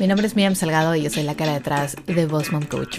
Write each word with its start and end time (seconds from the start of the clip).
Mi 0.00 0.08
nombre 0.08 0.26
es 0.26 0.34
Miriam 0.34 0.56
Salgado 0.56 0.96
y 0.96 1.02
yo 1.02 1.10
soy 1.10 1.22
la 1.22 1.36
cara 1.36 1.54
detrás 1.54 1.96
de 2.06 2.26
Boss 2.26 2.50
Coach, 2.68 2.98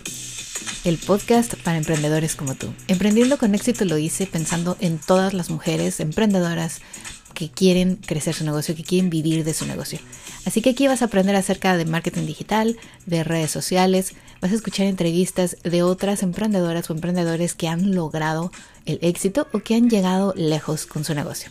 el 0.85 0.97
podcast 0.97 1.55
para 1.55 1.77
emprendedores 1.77 2.37
como 2.37 2.55
tú. 2.55 2.73
Emprendiendo 2.87 3.37
con 3.37 3.53
éxito 3.53 3.83
lo 3.83 3.97
hice 3.97 4.27
pensando 4.27 4.77
en 4.79 4.97
todas 4.97 5.33
las 5.33 5.49
mujeres 5.49 5.99
emprendedoras 5.99 6.79
que 7.33 7.49
quieren 7.49 7.97
crecer 7.97 8.33
su 8.33 8.45
negocio, 8.45 8.75
que 8.75 8.83
quieren 8.83 9.09
vivir 9.09 9.43
de 9.43 9.53
su 9.53 9.65
negocio. 9.65 9.99
Así 10.45 10.61
que 10.61 10.69
aquí 10.69 10.87
vas 10.87 11.01
a 11.01 11.05
aprender 11.05 11.35
acerca 11.35 11.75
de 11.75 11.83
marketing 11.83 12.25
digital, 12.25 12.77
de 13.05 13.25
redes 13.25 13.51
sociales, 13.51 14.13
vas 14.39 14.53
a 14.53 14.55
escuchar 14.55 14.85
entrevistas 14.85 15.57
de 15.63 15.83
otras 15.83 16.23
emprendedoras 16.23 16.89
o 16.89 16.93
emprendedores 16.93 17.55
que 17.55 17.67
han 17.67 17.93
logrado 17.93 18.53
el 18.85 18.99
éxito 19.01 19.49
o 19.51 19.59
que 19.59 19.75
han 19.75 19.89
llegado 19.89 20.33
lejos 20.37 20.85
con 20.85 21.03
su 21.03 21.13
negocio. 21.13 21.49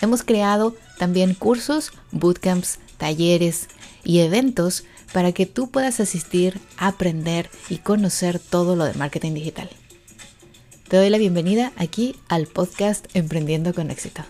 Hemos 0.00 0.22
creado 0.22 0.74
también 0.98 1.34
cursos, 1.34 1.92
bootcamps, 2.10 2.78
talleres, 2.96 3.68
y 4.06 4.20
eventos 4.20 4.84
para 5.12 5.32
que 5.32 5.46
tú 5.46 5.70
puedas 5.70 6.00
asistir, 6.00 6.60
aprender 6.78 7.50
y 7.68 7.78
conocer 7.78 8.38
todo 8.38 8.76
lo 8.76 8.84
de 8.84 8.94
marketing 8.94 9.34
digital. 9.34 9.68
Te 10.88 10.96
doy 10.96 11.10
la 11.10 11.18
bienvenida 11.18 11.72
aquí 11.76 12.14
al 12.28 12.46
podcast 12.46 13.06
Emprendiendo 13.14 13.74
con 13.74 13.90
éxito. 13.90 14.22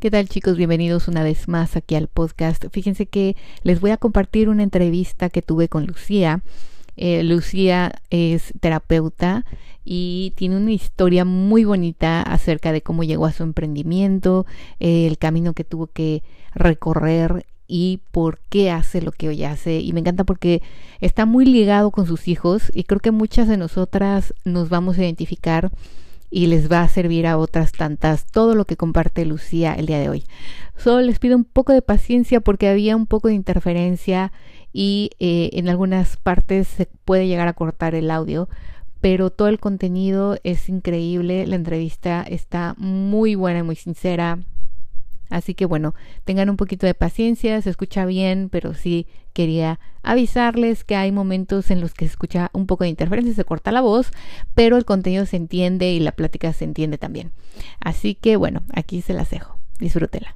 ¿Qué 0.00 0.10
tal 0.10 0.28
chicos? 0.28 0.56
Bienvenidos 0.56 1.08
una 1.08 1.22
vez 1.22 1.48
más 1.48 1.76
aquí 1.76 1.94
al 1.94 2.08
podcast. 2.08 2.64
Fíjense 2.72 3.06
que 3.06 3.36
les 3.62 3.80
voy 3.80 3.90
a 3.90 3.96
compartir 3.96 4.48
una 4.48 4.62
entrevista 4.62 5.28
que 5.30 5.42
tuve 5.42 5.68
con 5.68 5.86
Lucía. 5.86 6.42
Eh, 6.96 7.22
Lucía 7.22 7.92
es 8.10 8.52
terapeuta 8.60 9.44
y 9.84 10.32
tiene 10.36 10.56
una 10.56 10.72
historia 10.72 11.24
muy 11.24 11.64
bonita 11.64 12.22
acerca 12.22 12.72
de 12.72 12.82
cómo 12.82 13.04
llegó 13.04 13.26
a 13.26 13.32
su 13.32 13.42
emprendimiento, 13.42 14.46
eh, 14.80 15.06
el 15.06 15.18
camino 15.18 15.52
que 15.52 15.64
tuvo 15.64 15.88
que 15.88 16.22
recorrer 16.54 17.46
y 17.66 18.00
por 18.10 18.40
qué 18.48 18.70
hace 18.70 19.02
lo 19.02 19.12
que 19.12 19.28
hoy 19.28 19.44
hace. 19.44 19.80
Y 19.80 19.92
me 19.92 20.00
encanta 20.00 20.24
porque 20.24 20.62
está 21.00 21.26
muy 21.26 21.44
ligado 21.44 21.90
con 21.90 22.06
sus 22.06 22.28
hijos 22.28 22.70
y 22.74 22.84
creo 22.84 23.00
que 23.00 23.10
muchas 23.10 23.48
de 23.48 23.56
nosotras 23.56 24.34
nos 24.44 24.68
vamos 24.68 24.98
a 24.98 25.02
identificar 25.02 25.70
y 26.30 26.46
les 26.46 26.70
va 26.70 26.82
a 26.82 26.88
servir 26.88 27.26
a 27.26 27.38
otras 27.38 27.72
tantas 27.72 28.26
todo 28.26 28.54
lo 28.54 28.64
que 28.64 28.76
comparte 28.76 29.24
Lucía 29.24 29.74
el 29.74 29.86
día 29.86 30.00
de 30.00 30.08
hoy. 30.08 30.24
Solo 30.76 31.00
les 31.02 31.20
pido 31.20 31.36
un 31.36 31.44
poco 31.44 31.72
de 31.72 31.82
paciencia 31.82 32.40
porque 32.40 32.68
había 32.68 32.96
un 32.96 33.06
poco 33.06 33.28
de 33.28 33.34
interferencia 33.34 34.32
y 34.74 35.12
eh, 35.20 35.48
en 35.54 35.70
algunas 35.70 36.18
partes 36.18 36.68
se 36.68 36.86
puede 37.06 37.26
llegar 37.26 37.48
a 37.48 37.54
cortar 37.54 37.94
el 37.94 38.10
audio 38.10 38.50
pero 39.04 39.28
todo 39.28 39.48
el 39.48 39.60
contenido 39.60 40.38
es 40.44 40.70
increíble, 40.70 41.46
la 41.46 41.56
entrevista 41.56 42.22
está 42.26 42.74
muy 42.78 43.34
buena 43.34 43.58
y 43.58 43.62
muy 43.62 43.76
sincera. 43.76 44.38
Así 45.28 45.52
que 45.52 45.66
bueno, 45.66 45.94
tengan 46.24 46.48
un 46.48 46.56
poquito 46.56 46.86
de 46.86 46.94
paciencia, 46.94 47.60
se 47.60 47.68
escucha 47.68 48.06
bien, 48.06 48.48
pero 48.48 48.72
sí 48.72 49.06
quería 49.34 49.78
avisarles 50.02 50.84
que 50.84 50.96
hay 50.96 51.12
momentos 51.12 51.70
en 51.70 51.82
los 51.82 51.92
que 51.92 52.06
se 52.06 52.12
escucha 52.12 52.48
un 52.54 52.66
poco 52.66 52.84
de 52.84 52.90
interferencia, 52.90 53.34
se 53.34 53.44
corta 53.44 53.72
la 53.72 53.82
voz, 53.82 54.10
pero 54.54 54.78
el 54.78 54.86
contenido 54.86 55.26
se 55.26 55.36
entiende 55.36 55.92
y 55.92 56.00
la 56.00 56.12
plática 56.12 56.54
se 56.54 56.64
entiende 56.64 56.96
también. 56.96 57.30
Así 57.80 58.14
que 58.14 58.36
bueno, 58.36 58.62
aquí 58.72 59.02
se 59.02 59.12
las 59.12 59.28
dejo. 59.28 59.58
Disfrútela. 59.78 60.34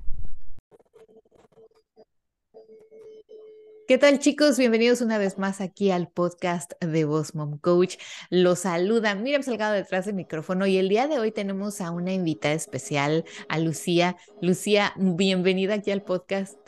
¿Qué 3.89 3.97
tal 3.97 4.19
chicos? 4.19 4.59
Bienvenidos 4.59 5.01
una 5.01 5.17
vez 5.17 5.39
más 5.39 5.63
aquí 5.63 5.91
al 5.91 6.11
podcast 6.11 6.75
de 6.85 7.07
Boss 7.07 7.35
Mom 7.35 7.57
Coach. 7.57 7.97
Los 8.29 8.59
saluda 8.59 9.15
Miriam 9.15 9.43
Salgado 9.43 9.73
detrás 9.73 10.05
del 10.05 10.15
micrófono 10.15 10.67
y 10.67 10.77
el 10.77 10.91
día 10.91 11.09
de 11.09 11.19
hoy 11.19 11.33
tenemos 11.33 11.81
a 11.81 11.91
una 11.91 12.13
invitada 12.13 12.53
especial, 12.53 13.25
a 13.49 13.59
Lucía. 13.59 14.19
Lucía, 14.43 14.93
bienvenida 14.99 15.73
aquí 15.73 15.91
al 15.91 16.03
podcast. 16.03 16.59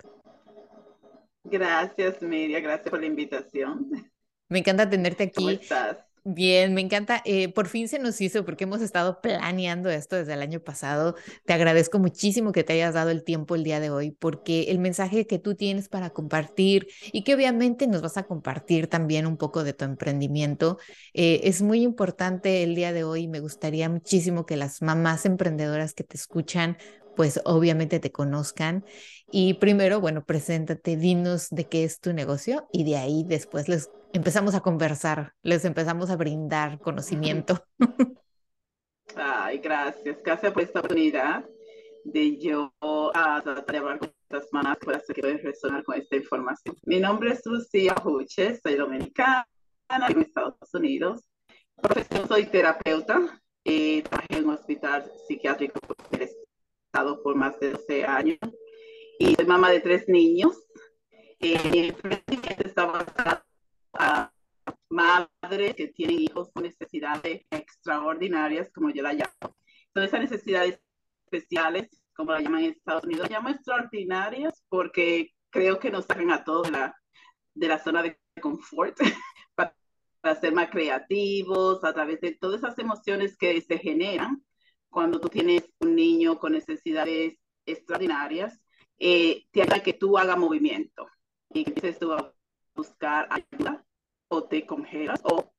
Gracias 1.44 2.22
Miriam, 2.22 2.62
gracias 2.62 2.88
por 2.88 3.00
la 3.00 3.06
invitación. 3.06 3.90
Me 4.48 4.60
encanta 4.60 4.88
tenerte 4.88 5.24
aquí. 5.24 5.34
¿Cómo 5.34 5.50
estás? 5.50 5.98
Bien, 6.22 6.74
me 6.74 6.82
encanta. 6.82 7.22
Eh, 7.24 7.48
por 7.52 7.66
fin 7.66 7.88
se 7.88 7.98
nos 7.98 8.20
hizo 8.20 8.44
porque 8.44 8.64
hemos 8.64 8.82
estado 8.82 9.22
planeando 9.22 9.88
esto 9.88 10.16
desde 10.16 10.34
el 10.34 10.42
año 10.42 10.60
pasado. 10.60 11.14
Te 11.46 11.54
agradezco 11.54 11.98
muchísimo 11.98 12.52
que 12.52 12.62
te 12.62 12.74
hayas 12.74 12.92
dado 12.92 13.08
el 13.10 13.24
tiempo 13.24 13.54
el 13.54 13.64
día 13.64 13.80
de 13.80 13.88
hoy 13.90 14.10
porque 14.10 14.64
el 14.64 14.78
mensaje 14.80 15.26
que 15.26 15.38
tú 15.38 15.54
tienes 15.54 15.88
para 15.88 16.10
compartir 16.10 16.88
y 17.12 17.24
que 17.24 17.34
obviamente 17.34 17.86
nos 17.86 18.02
vas 18.02 18.18
a 18.18 18.24
compartir 18.24 18.86
también 18.86 19.26
un 19.26 19.38
poco 19.38 19.64
de 19.64 19.72
tu 19.72 19.86
emprendimiento 19.86 20.78
eh, 21.14 21.40
es 21.44 21.62
muy 21.62 21.82
importante 21.82 22.62
el 22.64 22.74
día 22.74 22.92
de 22.92 23.04
hoy. 23.04 23.26
Me 23.26 23.40
gustaría 23.40 23.88
muchísimo 23.88 24.44
que 24.44 24.56
las 24.58 24.82
mamás 24.82 25.24
emprendedoras 25.24 25.94
que 25.94 26.04
te 26.04 26.16
escuchan 26.18 26.76
pues 27.20 27.38
obviamente 27.44 28.00
te 28.00 28.10
conozcan. 28.10 28.82
Y 29.30 29.52
primero, 29.52 30.00
bueno, 30.00 30.24
preséntate, 30.24 30.96
dinos 30.96 31.50
de 31.50 31.68
qué 31.68 31.84
es 31.84 32.00
tu 32.00 32.14
negocio 32.14 32.66
y 32.72 32.84
de 32.84 32.96
ahí 32.96 33.24
después 33.26 33.68
les 33.68 33.90
empezamos 34.14 34.54
a 34.54 34.60
conversar, 34.60 35.34
les 35.42 35.66
empezamos 35.66 36.08
a 36.08 36.16
brindar 36.16 36.78
conocimiento. 36.78 37.62
Ay, 39.16 39.58
gracias. 39.58 40.22
Gracias 40.22 40.50
por 40.50 40.62
esta 40.62 40.78
oportunidad 40.78 41.44
de 42.04 42.38
yo 42.38 42.72
a 43.12 43.42
tratar 43.44 43.66
de 43.66 43.76
hablar 43.76 43.98
con 43.98 44.14
estas 44.22 44.48
mamás 44.50 44.78
para 44.78 45.02
que 45.02 45.20
puedan 45.20 45.40
resonar 45.40 45.84
con 45.84 45.98
esta 45.98 46.16
información. 46.16 46.74
Mi 46.86 47.00
nombre 47.00 47.32
es 47.32 47.44
Lucía 47.44 47.96
Huches, 48.02 48.60
soy 48.62 48.76
dominicana, 48.76 49.46
en 49.90 50.22
Estados 50.22 50.72
Unidos. 50.72 51.20
Soy 52.26 52.46
terapeuta, 52.46 53.42
eh, 53.66 54.02
trabajé 54.04 54.38
en 54.38 54.44
un 54.46 54.54
hospital 54.54 55.04
psiquiátrico 55.28 55.80
estado 56.90 57.22
por 57.22 57.36
más 57.36 57.58
de 57.60 57.70
12 57.70 58.04
años 58.04 58.38
y 59.20 59.36
soy 59.36 59.46
mamá 59.46 59.70
de 59.70 59.80
tres 59.80 60.08
niños. 60.08 60.66
Eh, 61.38 61.94
está 62.64 63.44
a 63.94 64.32
madres 64.88 65.74
que 65.76 65.88
tienen 65.88 66.20
hijos 66.20 66.50
con 66.52 66.64
necesidades 66.64 67.42
extraordinarias, 67.48 68.72
como 68.72 68.90
yo 68.90 69.04
la 69.04 69.12
llamo. 69.12 69.56
Son 69.94 70.02
esas 70.02 70.20
necesidades 70.20 70.80
especiales, 71.26 72.02
como 72.12 72.32
la 72.32 72.40
llaman 72.40 72.64
en 72.64 72.70
Estados 72.72 73.04
Unidos, 73.04 73.30
la 73.30 73.36
llamo 73.36 73.50
extraordinarias 73.50 74.64
porque 74.68 75.30
creo 75.50 75.78
que 75.78 75.90
nos 75.90 76.06
sacan 76.06 76.32
a 76.32 76.42
todos 76.42 76.66
de 76.66 76.72
la, 76.72 76.94
de 77.54 77.68
la 77.68 77.78
zona 77.78 78.02
de 78.02 78.18
confort 78.42 78.98
para, 79.54 79.74
ser 80.40 80.52
más 80.52 80.70
creativos 80.70 81.84
a 81.84 81.94
través 81.94 82.20
de 82.20 82.32
todas 82.32 82.62
esas 82.62 82.78
emociones 82.78 83.36
que 83.38 83.60
se 83.60 83.78
generan 83.78 84.44
cuando 84.90 85.20
tú 85.20 85.28
tienes 85.28 85.69
un 85.90 85.96
niño 85.96 86.38
con 86.38 86.52
necesidades 86.52 87.34
extraordinarias, 87.66 88.60
eh, 88.98 89.46
te 89.50 89.62
haga 89.62 89.82
que 89.82 89.92
tú 89.92 90.16
hagas 90.18 90.38
movimiento 90.38 91.06
y 91.52 91.64
que 91.64 91.70
empieces 91.70 91.98
tú 91.98 92.12
a 92.12 92.32
buscar 92.74 93.28
ayuda 93.30 93.84
o 94.28 94.44
te 94.44 94.66
congelas 94.66 95.20
o 95.24 95.52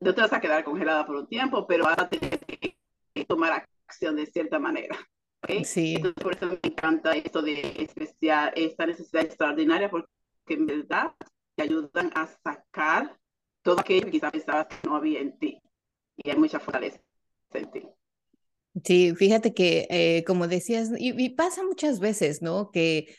no 0.00 0.14
te 0.14 0.20
vas 0.20 0.32
a 0.32 0.40
quedar 0.40 0.64
congelada 0.64 1.06
por 1.06 1.16
un 1.16 1.26
tiempo, 1.26 1.66
pero 1.66 1.84
vas 1.84 1.98
a 1.98 2.08
tener 2.08 2.38
que 2.40 3.24
tomar 3.24 3.66
acción 3.86 4.16
de 4.16 4.26
cierta 4.26 4.58
manera. 4.58 4.96
Sí. 5.64 5.94
Entonces, 5.96 6.22
por 6.22 6.34
eso 6.34 6.46
me 6.46 6.58
encanta 6.62 7.12
esto 7.12 7.42
de 7.42 7.60
especial, 7.78 8.52
esta 8.54 8.86
necesidad 8.86 9.24
extraordinaria, 9.24 9.90
porque 9.90 10.08
en 10.48 10.66
verdad 10.66 11.14
te 11.54 11.62
ayudan 11.62 12.10
a 12.14 12.26
sacar 12.26 13.16
todo 13.62 13.80
aquello 13.80 14.06
que 14.06 14.12
quizás 14.12 14.32
pensabas 14.32 14.66
que 14.66 14.88
no 14.88 14.96
había 14.96 15.20
en 15.20 15.38
ti. 15.38 15.60
Y 16.16 16.30
hay 16.30 16.36
mucha 16.36 16.60
fortaleza 16.60 17.00
en 17.52 17.70
ti. 17.70 17.88
Sí, 18.84 19.14
fíjate 19.16 19.54
que, 19.54 19.86
eh, 19.90 20.24
como 20.24 20.46
decías, 20.46 20.90
y, 20.98 21.30
pasa 21.30 21.62
muchas 21.64 22.00
veces, 22.00 22.42
¿no? 22.42 22.70
Que 22.70 23.14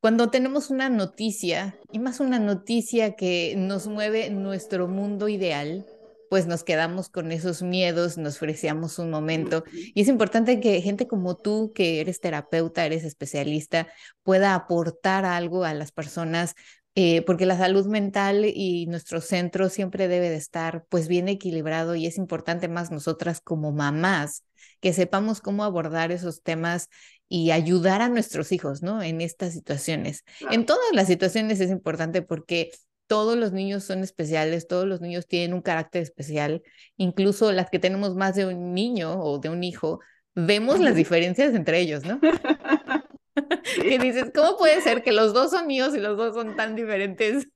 cuando 0.00 0.30
tenemos 0.30 0.70
una 0.70 0.88
noticia, 0.88 1.78
y 1.90 1.98
más 1.98 2.20
una 2.20 2.38
noticia 2.38 3.14
que 3.14 3.54
nos 3.56 3.86
mueve 3.86 4.30
nuestro 4.30 4.88
mundo 4.88 5.28
ideal, 5.28 5.86
pues 6.28 6.46
nos 6.46 6.64
quedamos 6.64 7.08
con 7.08 7.30
esos 7.30 7.62
miedos, 7.62 8.16
nos 8.16 8.38
freseamos 8.38 8.98
un 8.98 9.10
momento. 9.10 9.64
Y 9.72 10.00
es 10.00 10.08
importante 10.08 10.60
que 10.60 10.80
gente 10.80 11.06
como 11.06 11.36
tú, 11.36 11.72
que 11.74 12.00
eres 12.00 12.20
terapeuta, 12.20 12.86
eres 12.86 13.04
especialista, 13.04 13.88
pueda 14.22 14.54
aportar 14.54 15.24
algo 15.24 15.64
a 15.64 15.74
las 15.74 15.92
personas, 15.92 16.54
eh, 16.94 17.22
porque 17.22 17.46
la 17.46 17.58
salud 17.58 17.86
mental 17.86 18.44
y 18.46 18.86
nuestro 18.86 19.20
centro 19.20 19.68
siempre 19.68 20.08
debe 20.08 20.30
de 20.30 20.36
estar 20.36 20.84
pues 20.88 21.08
bien 21.08 21.28
equilibrado 21.28 21.94
y 21.94 22.06
es 22.06 22.18
importante 22.18 22.68
más 22.68 22.90
nosotras 22.90 23.40
como 23.40 23.72
mamás 23.72 24.44
que 24.82 24.92
sepamos 24.92 25.40
cómo 25.40 25.64
abordar 25.64 26.12
esos 26.12 26.42
temas 26.42 26.90
y 27.28 27.52
ayudar 27.52 28.02
a 28.02 28.10
nuestros 28.10 28.52
hijos, 28.52 28.82
¿no? 28.82 29.02
En 29.02 29.22
estas 29.22 29.54
situaciones. 29.54 30.24
En 30.50 30.66
todas 30.66 30.92
las 30.92 31.06
situaciones 31.06 31.60
es 31.60 31.70
importante 31.70 32.20
porque 32.20 32.72
todos 33.06 33.36
los 33.36 33.52
niños 33.52 33.84
son 33.84 34.00
especiales, 34.00 34.66
todos 34.66 34.86
los 34.86 35.00
niños 35.00 35.26
tienen 35.26 35.54
un 35.54 35.62
carácter 35.62 36.02
especial, 36.02 36.62
incluso 36.96 37.52
las 37.52 37.70
que 37.70 37.78
tenemos 37.78 38.14
más 38.14 38.34
de 38.34 38.46
un 38.46 38.74
niño 38.74 39.18
o 39.22 39.38
de 39.38 39.48
un 39.48 39.64
hijo, 39.64 40.00
vemos 40.34 40.80
las 40.80 40.94
diferencias 40.94 41.54
entre 41.54 41.80
ellos, 41.80 42.04
¿no? 42.04 42.20
y 43.84 43.98
dices, 43.98 44.30
¿cómo 44.34 44.56
puede 44.56 44.80
ser 44.80 45.02
que 45.02 45.12
los 45.12 45.32
dos 45.32 45.50
son 45.50 45.66
míos 45.66 45.94
y 45.94 46.00
los 46.00 46.16
dos 46.16 46.34
son 46.34 46.56
tan 46.56 46.74
diferentes? 46.74 47.48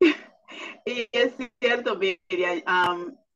Y 0.84 1.06
es 1.12 1.34
cierto, 1.60 1.98
Miriam. 1.98 2.62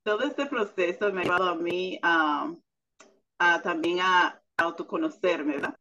todo 0.03 0.25
este 0.25 0.47
proceso 0.47 1.13
me 1.13 1.21
ha 1.21 1.25
llevado 1.25 1.51
a 1.51 1.55
mí 1.55 2.01
a, 3.43 3.63
también 3.63 4.01
a, 4.01 4.39
autoconocerme, 4.57 5.55
¿verdad? 5.55 5.77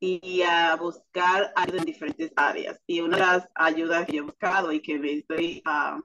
Y 0.00 0.42
a 0.42 0.74
buscar 0.76 1.52
ayuda 1.56 1.78
en 1.78 1.84
diferentes 1.84 2.32
áreas. 2.36 2.80
Y 2.86 3.00
una 3.00 3.16
de 3.16 3.22
las 3.22 3.48
ayudas 3.54 4.06
que 4.06 4.18
he 4.18 4.20
buscado 4.20 4.72
y 4.72 4.80
que 4.82 4.98
me 4.98 5.12
estoy, 5.12 5.62
uh, 5.64 6.02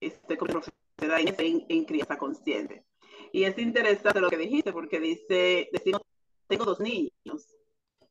estoy 0.00 0.36
como 0.36 0.52
profesora 0.52 1.20
en, 1.20 1.64
en 1.68 1.84
crianza 1.84 2.18
consciente. 2.18 2.84
Y 3.32 3.44
es 3.44 3.56
interesante 3.58 4.20
lo 4.20 4.28
que 4.28 4.36
dijiste, 4.36 4.72
porque 4.72 5.00
dice, 5.00 5.68
decimos, 5.72 6.02
tengo 6.48 6.64
dos 6.64 6.80
niños, 6.80 7.56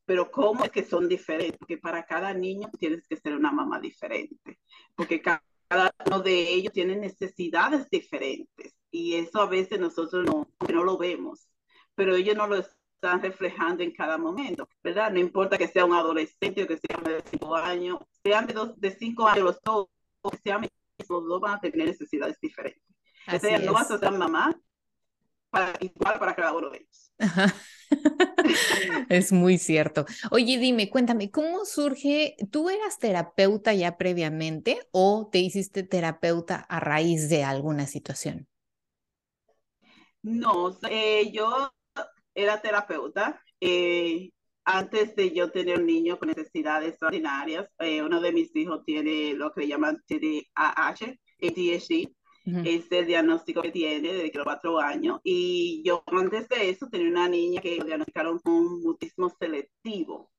pero 0.05 0.31
¿cómo 0.31 0.63
es 0.63 0.71
que 0.71 0.83
son 0.83 1.09
diferentes? 1.09 1.57
Porque 1.57 1.77
para 1.77 2.05
cada 2.05 2.33
niño 2.33 2.69
tienes 2.79 3.05
que 3.07 3.17
ser 3.17 3.35
una 3.35 3.51
mamá 3.51 3.79
diferente, 3.79 4.59
porque 4.95 5.21
cada 5.21 5.43
uno 6.05 6.21
de 6.21 6.53
ellos 6.53 6.71
tiene 6.71 6.95
necesidades 6.95 7.89
diferentes 7.89 8.73
y 8.89 9.15
eso 9.15 9.41
a 9.41 9.47
veces 9.47 9.79
nosotros 9.79 10.25
no, 10.25 10.47
no 10.71 10.83
lo 10.83 10.97
vemos, 10.97 11.49
pero 11.97 12.15
ellos 12.15 12.37
no 12.37 12.45
lo 12.45 12.57
están 12.57 13.21
reflejando 13.23 13.83
en 13.83 13.91
cada 13.91 14.19
momento, 14.19 14.69
¿verdad? 14.83 15.11
No 15.11 15.19
importa 15.19 15.57
que 15.57 15.67
sea 15.67 15.83
un 15.83 15.95
adolescente 15.95 16.63
o 16.63 16.67
que 16.67 16.77
sea 16.77 16.97
de 17.03 17.23
cinco 17.31 17.55
años, 17.55 17.97
sean 18.23 18.45
de, 18.45 18.53
dos, 18.53 18.79
de 18.79 18.91
cinco 18.91 19.27
años 19.27 19.43
los 19.43 19.61
dos, 19.63 19.87
o 20.21 20.31
sean 20.43 20.61
los 20.61 21.07
dos 21.07 21.41
van 21.41 21.55
a 21.55 21.59
tener 21.59 21.87
necesidades 21.87 22.37
diferentes. 22.39 22.83
o 23.33 23.39
sea, 23.39 23.57
no 23.57 23.73
vas 23.73 23.89
a 23.89 23.97
ser 23.97 24.11
mamá 24.11 24.55
para, 25.49 25.73
igual 25.79 26.19
para 26.19 26.35
cada 26.35 26.53
uno 26.53 26.69
de 26.69 26.77
ellos. 26.77 27.11
es 29.09 29.31
muy 29.31 29.57
cierto. 29.57 30.05
Oye, 30.29 30.59
dime, 30.59 30.91
cuéntame, 30.91 31.31
¿cómo 31.31 31.65
surge? 31.65 32.35
¿Tú 32.51 32.69
eras 32.69 32.99
terapeuta 32.99 33.73
ya 33.73 33.97
previamente 33.97 34.87
o 34.91 35.29
te 35.31 35.39
hiciste 35.39 35.81
terapeuta 35.81 36.57
a 36.57 36.79
raíz 36.79 37.27
de 37.27 37.43
alguna 37.43 37.87
situación? 37.87 38.47
No, 40.21 40.77
eh, 40.89 41.31
yo 41.31 41.71
era 42.37 42.61
terapeuta. 42.61 43.41
Eh, 43.59 44.29
antes 44.63 45.15
de 45.15 45.31
yo 45.31 45.49
tener 45.49 45.79
un 45.79 45.87
niño 45.87 46.19
con 46.19 46.27
necesidades 46.27 46.89
extraordinarias, 46.89 47.67
eh, 47.79 48.01
uno 48.01 48.21
de 48.21 48.31
mis 48.31 48.55
hijos 48.55 48.83
tiene 48.85 49.33
lo 49.33 49.51
que 49.51 49.67
llaman 49.67 50.03
TDAH, 50.05 51.17
ADHD, 51.41 52.13
es 52.63 52.89
el 52.91 53.07
diagnóstico 53.07 53.61
que 53.61 53.71
tiene 53.71 54.13
desde 54.13 54.31
los 54.33 54.43
cuatro 54.45 54.79
años. 54.79 55.19
Y 55.23 55.81
yo 55.85 56.03
antes 56.07 56.47
de 56.47 56.69
eso 56.69 56.87
tenía 56.87 57.09
una 57.09 57.27
niña 57.27 57.59
que 57.59 57.81
diagnosticaron 57.83 58.39
con 58.39 58.81
mutismo 58.81 59.29
selectivo 59.37 60.31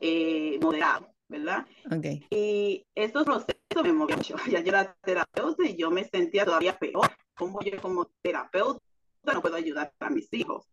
eh, 0.00 0.58
moderado, 0.62 1.12
¿verdad? 1.28 1.66
Okay. 1.90 2.24
Y 2.30 2.86
estos 2.94 3.24
procesos 3.24 3.82
me 3.82 3.92
movieron 3.92 4.18
mucho. 4.18 4.36
Ya 4.50 4.60
yo 4.60 4.68
era 4.68 4.96
terapeuta 5.02 5.64
y 5.66 5.76
yo 5.76 5.90
me 5.90 6.04
sentía 6.04 6.44
todavía 6.44 6.78
peor. 6.78 7.08
Como 7.34 7.60
yo 7.62 7.80
como 7.80 8.06
terapeuta 8.22 8.80
no 9.24 9.42
puedo 9.42 9.56
ayudar 9.56 9.92
a 9.98 10.10
mis 10.10 10.32
hijos? 10.32 10.66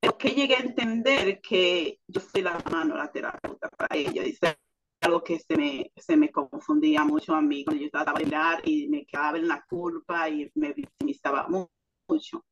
Pero 0.00 0.16
que 0.16 0.30
llegué 0.30 0.56
a 0.56 0.60
entender 0.60 1.40
que 1.40 2.00
yo 2.06 2.20
soy 2.20 2.42
la 2.42 2.58
mano, 2.70 2.96
la 2.96 3.12
terapeuta 3.12 3.68
para. 3.68 3.96
Dice, 3.96 4.56
algo 5.00 5.22
que 5.22 5.38
se 5.38 5.56
me, 5.56 5.92
se 5.96 6.16
me 6.16 6.30
confundía 6.30 7.04
mucho 7.04 7.34
a 7.34 7.40
mí 7.40 7.64
cuando 7.64 7.82
yo 7.82 7.90
trataba 7.90 8.18
de 8.18 8.24
bailar 8.24 8.62
y 8.64 8.88
me 8.88 9.04
quedaba 9.06 9.38
en 9.38 9.48
la 9.48 9.64
culpa 9.68 10.28
y 10.28 10.50
me 10.54 10.72
victimizaba 10.72 11.48
mucho. 11.48 12.44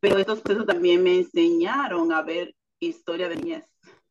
Pero 0.00 0.18
estos 0.18 0.40
procesos 0.40 0.66
también 0.66 1.02
me 1.02 1.16
enseñaron 1.16 2.12
a 2.12 2.22
ver 2.22 2.54
historia 2.80 3.28
de 3.28 3.36
niñez, 3.36 3.64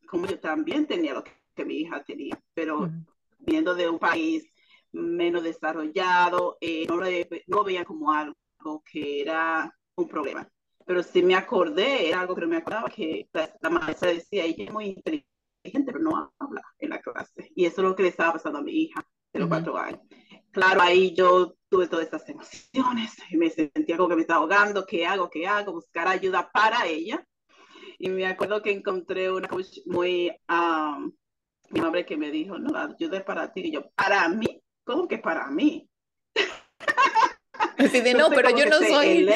como 0.08 0.26
yo 0.26 0.40
también 0.40 0.86
tenía 0.86 1.14
lo 1.14 1.24
que, 1.24 1.32
mi 1.66 1.76
hija 1.76 2.04
tenía, 2.04 2.40
pero 2.54 2.92
viendo 3.40 3.74
de 3.74 3.90
un 3.90 3.98
país 3.98 4.48
menos 4.92 5.44
desarrollado, 5.44 6.58
eh, 6.62 6.86
no, 6.88 6.98
lo, 6.98 7.08
no 7.48 7.64
veía 7.64 7.84
como 7.84 8.12
algo 8.12 8.84
que 8.86 9.22
era 9.22 9.74
un 9.96 10.08
problema. 10.08 10.48
Pero 10.88 11.04
sí 11.04 11.22
me 11.22 11.36
acordé, 11.36 12.08
era 12.10 12.22
algo 12.22 12.34
que 12.34 12.42
no 12.42 12.48
me 12.48 12.58
acordaba, 12.58 12.90
que 12.90 13.30
la, 13.32 13.54
la 13.62 13.70
maestra 13.70 14.10
decía, 14.10 14.44
ella 14.46 14.64
es 14.64 14.72
muy 14.72 14.86
inteligente 14.86 15.38
gente, 15.70 15.92
pero 15.92 16.04
no 16.04 16.34
habla 16.40 16.62
en 16.80 16.90
la 16.90 17.02
clase. 17.02 17.52
Y 17.56 17.66
eso 17.66 17.82
es 17.82 17.88
lo 17.88 17.96
que 17.96 18.04
le 18.04 18.10
estaba 18.10 18.34
pasando 18.34 18.60
a 18.60 18.64
mi 18.64 18.72
hija 18.72 19.06
de 19.34 19.40
los 19.40 19.50
cuatro 19.50 19.78
años. 19.78 20.02
Claro, 20.52 20.82
ahí 20.82 21.14
yo 21.14 21.56
tuve 21.70 21.88
todas 21.88 22.06
estas 22.06 22.28
emociones 22.30 23.16
y 23.30 23.38
me 23.38 23.50
sentía 23.50 23.98
como 23.98 24.10
que 24.10 24.16
me 24.16 24.22
estaba 24.22 24.42
ahogando, 24.42 24.86
¿qué 24.86 25.06
hago? 25.06 25.30
¿Qué 25.30 25.46
hago? 25.46 25.74
Buscar 25.74 26.08
ayuda 26.08 26.50
para 26.52 26.86
ella. 26.88 27.26
Y 28.00 28.10
me 28.10 28.26
acuerdo 28.26 28.62
que 28.62 28.72
encontré 28.72 29.32
una 29.32 29.48
coach 29.48 29.80
muy 29.86 30.30
um, 30.50 31.12
amable 31.72 32.06
que 32.06 32.18
me 32.18 32.32
dijo, 32.32 32.58
no, 32.58 32.78
ayuda 32.78 33.18
es 33.18 33.24
para 33.24 33.52
ti. 33.52 33.62
Y 33.66 33.72
yo, 33.72 33.90
¿para 33.92 34.28
mí? 34.30 34.62
¿Cómo 34.84 35.08
que 35.08 35.18
para 35.18 35.48
mí? 35.48 35.90
Así 37.78 38.02
de, 38.02 38.14
no, 38.16 38.30
pero 38.30 38.50
yo 38.52 38.66
no 38.66 38.78
soy... 38.80 39.28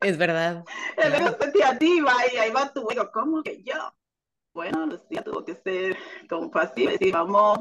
es 0.00 0.18
verdad. 0.18 0.64
El 0.96 1.14
ego 1.14 1.36
sentiativa 1.38 2.12
y 2.32 2.36
ahí 2.36 2.50
va 2.50 2.72
tu 2.72 2.90
ego, 2.90 3.10
¿cómo 3.12 3.42
que 3.42 3.62
yo? 3.62 3.74
bueno, 4.52 4.86
Lucía 4.86 5.22
tuvo 5.22 5.44
que 5.44 5.54
ser 5.54 5.96
compasiva 6.28 6.90
y 6.90 6.98
decir, 6.98 7.12
vamos 7.12 7.60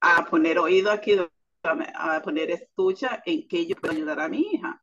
a 0.00 0.24
poner 0.26 0.58
oído 0.58 0.90
aquí, 0.90 1.16
a 1.62 2.22
poner 2.22 2.50
escucha 2.50 3.22
en 3.26 3.48
que 3.48 3.66
yo 3.66 3.76
puedo 3.76 3.94
ayudar 3.94 4.20
a 4.20 4.28
mi 4.28 4.40
hija, 4.40 4.82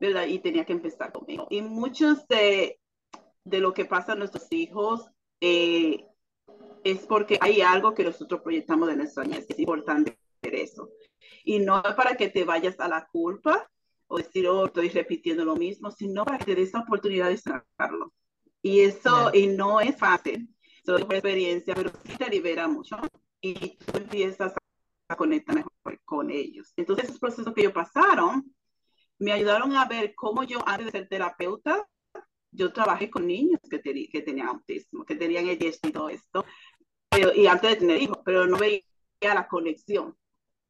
¿verdad? 0.00 0.26
Y 0.26 0.38
tenía 0.38 0.64
que 0.64 0.72
empezar 0.72 1.12
conmigo. 1.12 1.48
Y 1.50 1.62
muchos 1.62 2.26
de, 2.28 2.80
de 3.44 3.60
lo 3.60 3.74
que 3.74 3.84
pasa 3.84 4.12
a 4.12 4.16
nuestros 4.16 4.50
hijos 4.52 5.10
eh, 5.40 6.06
es 6.84 7.00
porque 7.06 7.38
hay 7.40 7.60
algo 7.60 7.94
que 7.94 8.04
nosotros 8.04 8.40
proyectamos 8.42 8.88
de 8.88 8.96
nuestra 8.96 9.24
niñez. 9.24 9.46
Es 9.48 9.58
importante 9.58 10.16
ver 10.40 10.54
eso. 10.54 10.90
Y 11.42 11.58
no 11.58 11.82
para 11.96 12.16
que 12.16 12.28
te 12.28 12.44
vayas 12.44 12.78
a 12.78 12.88
la 12.88 13.06
culpa 13.08 13.68
o 14.08 14.18
decir, 14.18 14.46
oh, 14.48 14.66
estoy 14.66 14.88
repitiendo 14.90 15.44
lo 15.44 15.56
mismo, 15.56 15.90
sino 15.90 16.24
para 16.24 16.38
que 16.38 16.44
te 16.46 16.54
des 16.54 16.72
la 16.72 16.80
oportunidad 16.80 17.28
de 17.28 17.36
sacarlo. 17.36 18.12
Y 18.62 18.80
eso, 18.80 19.30
y 19.34 19.46
no 19.48 19.80
es 19.80 19.96
fácil 19.96 20.48
soy 20.86 21.02
por 21.02 21.14
experiencia, 21.14 21.74
pero 21.74 21.90
sí 22.04 22.16
te 22.16 22.30
libera 22.30 22.68
mucho 22.68 22.96
y 23.40 23.76
tú 23.76 23.98
empiezas 23.98 24.54
a 25.08 25.16
conectar 25.16 25.54
mejor 25.56 26.00
con 26.04 26.30
ellos. 26.30 26.72
Entonces, 26.76 27.06
esos 27.06 27.18
procesos 27.18 27.52
que 27.52 27.62
ellos 27.62 27.72
pasaron 27.72 28.44
me 29.18 29.32
ayudaron 29.32 29.74
a 29.74 29.86
ver 29.86 30.14
cómo 30.14 30.44
yo, 30.44 30.60
antes 30.66 30.86
de 30.86 30.92
ser 30.92 31.08
terapeuta, 31.08 31.86
yo 32.52 32.72
trabajé 32.72 33.10
con 33.10 33.26
niños 33.26 33.60
que, 33.68 33.80
que 33.82 34.22
tenían 34.22 34.48
autismo, 34.48 35.04
que 35.04 35.16
tenían 35.16 35.48
el 35.48 35.58
y 35.60 35.92
todo 35.92 36.08
esto, 36.08 36.44
y 37.34 37.46
antes 37.46 37.70
de 37.70 37.76
tener 37.76 38.00
hijos, 38.00 38.18
pero 38.24 38.46
no 38.46 38.56
veía 38.56 38.82
la 39.22 39.48
conexión. 39.48 40.16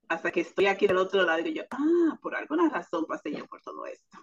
Hasta 0.09 0.31
que 0.31 0.41
estoy 0.41 0.67
aquí 0.67 0.87
del 0.87 0.99
otro 0.99 1.23
lado 1.23 1.41
y 1.41 1.55
yo, 1.55 1.65
ah, 1.71 2.19
por 2.23 2.37
alguna 2.37 2.69
razón 2.69 3.07
pasé 3.07 3.33
yo 3.33 3.47
por 3.47 3.61
todo 3.63 3.87
esto. 3.87 4.19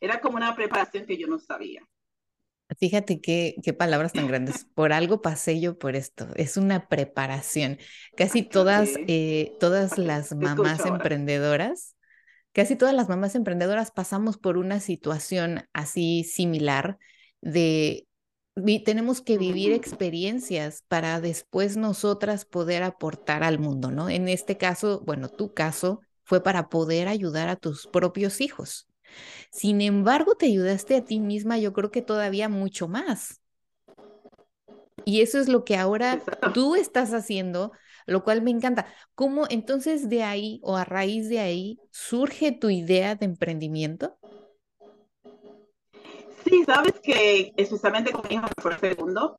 Era 0.00 0.20
como 0.20 0.36
una 0.36 0.54
preparación 0.54 1.04
que 1.06 1.18
yo 1.18 1.26
no 1.26 1.38
sabía. 1.38 1.86
Fíjate 2.78 3.20
qué, 3.20 3.56
qué 3.62 3.72
palabras 3.72 4.12
tan 4.12 4.28
grandes. 4.28 4.64
Por 4.74 4.92
algo 4.92 5.22
pasé 5.22 5.60
yo 5.60 5.76
por 5.76 5.96
esto. 5.96 6.28
Es 6.36 6.56
una 6.56 6.88
preparación. 6.88 7.78
Casi 8.16 8.42
todas, 8.42 8.90
eh, 9.08 9.56
todas 9.58 9.98
las 9.98 10.34
mamás 10.36 10.86
emprendedoras, 10.86 11.96
casi 12.52 12.76
todas 12.76 12.94
las 12.94 13.08
mamás 13.08 13.34
emprendedoras 13.34 13.90
pasamos 13.90 14.38
por 14.38 14.56
una 14.56 14.78
situación 14.80 15.64
así 15.72 16.24
similar 16.24 16.98
de 17.40 18.06
tenemos 18.84 19.22
que 19.22 19.38
vivir 19.38 19.72
experiencias 19.72 20.84
para 20.88 21.20
después 21.20 21.76
nosotras 21.76 22.44
poder 22.44 22.82
aportar 22.82 23.42
al 23.42 23.58
mundo, 23.58 23.90
¿no? 23.90 24.08
En 24.08 24.28
este 24.28 24.56
caso, 24.56 25.02
bueno, 25.04 25.28
tu 25.28 25.54
caso 25.54 26.00
fue 26.24 26.42
para 26.42 26.68
poder 26.68 27.08
ayudar 27.08 27.48
a 27.48 27.56
tus 27.56 27.86
propios 27.86 28.40
hijos. 28.40 28.86
Sin 29.50 29.80
embargo, 29.80 30.36
te 30.36 30.46
ayudaste 30.46 30.96
a 30.96 31.04
ti 31.04 31.20
misma, 31.20 31.58
yo 31.58 31.72
creo 31.72 31.90
que 31.90 32.02
todavía 32.02 32.48
mucho 32.48 32.86
más. 32.86 33.40
Y 35.04 35.22
eso 35.22 35.40
es 35.40 35.48
lo 35.48 35.64
que 35.64 35.76
ahora 35.76 36.22
tú 36.54 36.76
estás 36.76 37.12
haciendo, 37.14 37.72
lo 38.06 38.22
cual 38.22 38.42
me 38.42 38.50
encanta. 38.50 38.86
¿Cómo 39.14 39.46
entonces 39.48 40.08
de 40.08 40.22
ahí 40.22 40.60
o 40.62 40.76
a 40.76 40.84
raíz 40.84 41.28
de 41.28 41.40
ahí 41.40 41.78
surge 41.90 42.52
tu 42.52 42.70
idea 42.70 43.14
de 43.14 43.24
emprendimiento? 43.24 44.19
Sí, 46.44 46.64
sabes 46.64 46.94
que 47.02 47.52
especialmente 47.56 48.12
con 48.12 48.26
mi 48.28 48.36
hija 48.36 48.48
por 48.62 48.78
segundo, 48.78 49.38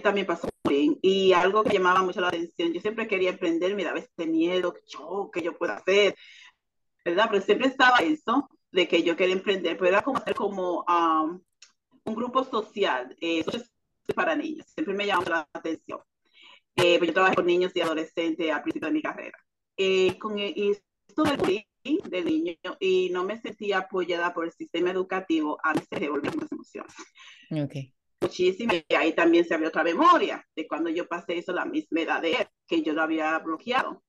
también 0.00 0.26
pasó 0.26 0.48
bien. 0.68 0.98
Y 1.02 1.32
algo 1.32 1.64
que 1.64 1.74
llamaba 1.74 2.02
mucho 2.02 2.20
la 2.20 2.28
atención, 2.28 2.72
yo 2.72 2.80
siempre 2.80 3.08
quería 3.08 3.30
emprender, 3.30 3.74
me 3.74 3.84
daba 3.84 3.98
este 3.98 4.26
miedo, 4.26 4.72
que 4.72 4.80
yo, 4.86 5.30
que 5.32 5.42
yo 5.42 5.56
puedo 5.56 5.72
hacer, 5.72 6.16
¿verdad? 7.04 7.28
Pero 7.30 7.42
siempre 7.42 7.68
estaba 7.68 7.98
eso 7.98 8.48
de 8.70 8.88
que 8.88 9.02
yo 9.02 9.16
quería 9.16 9.34
emprender, 9.34 9.76
pero 9.76 9.88
era 9.88 10.02
como 10.02 10.18
hacer 10.18 10.34
como 10.34 10.84
um, 10.88 11.40
un 12.04 12.14
grupo 12.14 12.44
social, 12.44 13.16
eh, 13.20 13.44
para 14.14 14.36
niños, 14.36 14.66
siempre 14.72 14.94
me 14.94 15.06
llamó 15.06 15.24
la 15.24 15.48
atención. 15.52 16.00
Eh, 16.76 16.98
pues 16.98 17.08
yo 17.08 17.14
trabajé 17.14 17.36
con 17.36 17.46
niños 17.46 17.72
y 17.74 17.80
adolescentes 17.80 18.52
al 18.52 18.62
principio 18.62 18.88
de 18.88 18.94
mi 18.94 19.02
carrera. 19.02 19.38
Eh, 19.76 20.18
con 20.18 20.38
e, 20.38 20.54
esto 21.08 21.22
del 21.24 21.38
de 22.08 22.24
niño 22.24 22.54
y 22.80 23.10
no 23.10 23.24
me 23.24 23.40
sentía 23.40 23.78
apoyada 23.78 24.32
por 24.34 24.44
el 24.44 24.52
sistema 24.52 24.90
educativo, 24.90 25.58
a 25.62 25.74
se 25.74 26.00
devolvían 26.00 26.36
las 26.40 26.52
emociones. 26.52 26.94
Okay. 27.50 27.94
Muchísimo. 28.20 28.72
Y 28.88 28.94
ahí 28.94 29.12
también 29.14 29.44
se 29.44 29.54
abrió 29.54 29.68
otra 29.68 29.84
memoria 29.84 30.44
de 30.54 30.66
cuando 30.66 30.90
yo 30.90 31.06
pasé 31.06 31.38
eso, 31.38 31.52
la 31.52 31.64
misma 31.64 32.00
edad 32.00 32.22
de 32.22 32.32
él, 32.32 32.48
que 32.66 32.82
yo 32.82 32.92
lo 32.92 33.02
había 33.02 33.38
bloqueado. 33.38 34.02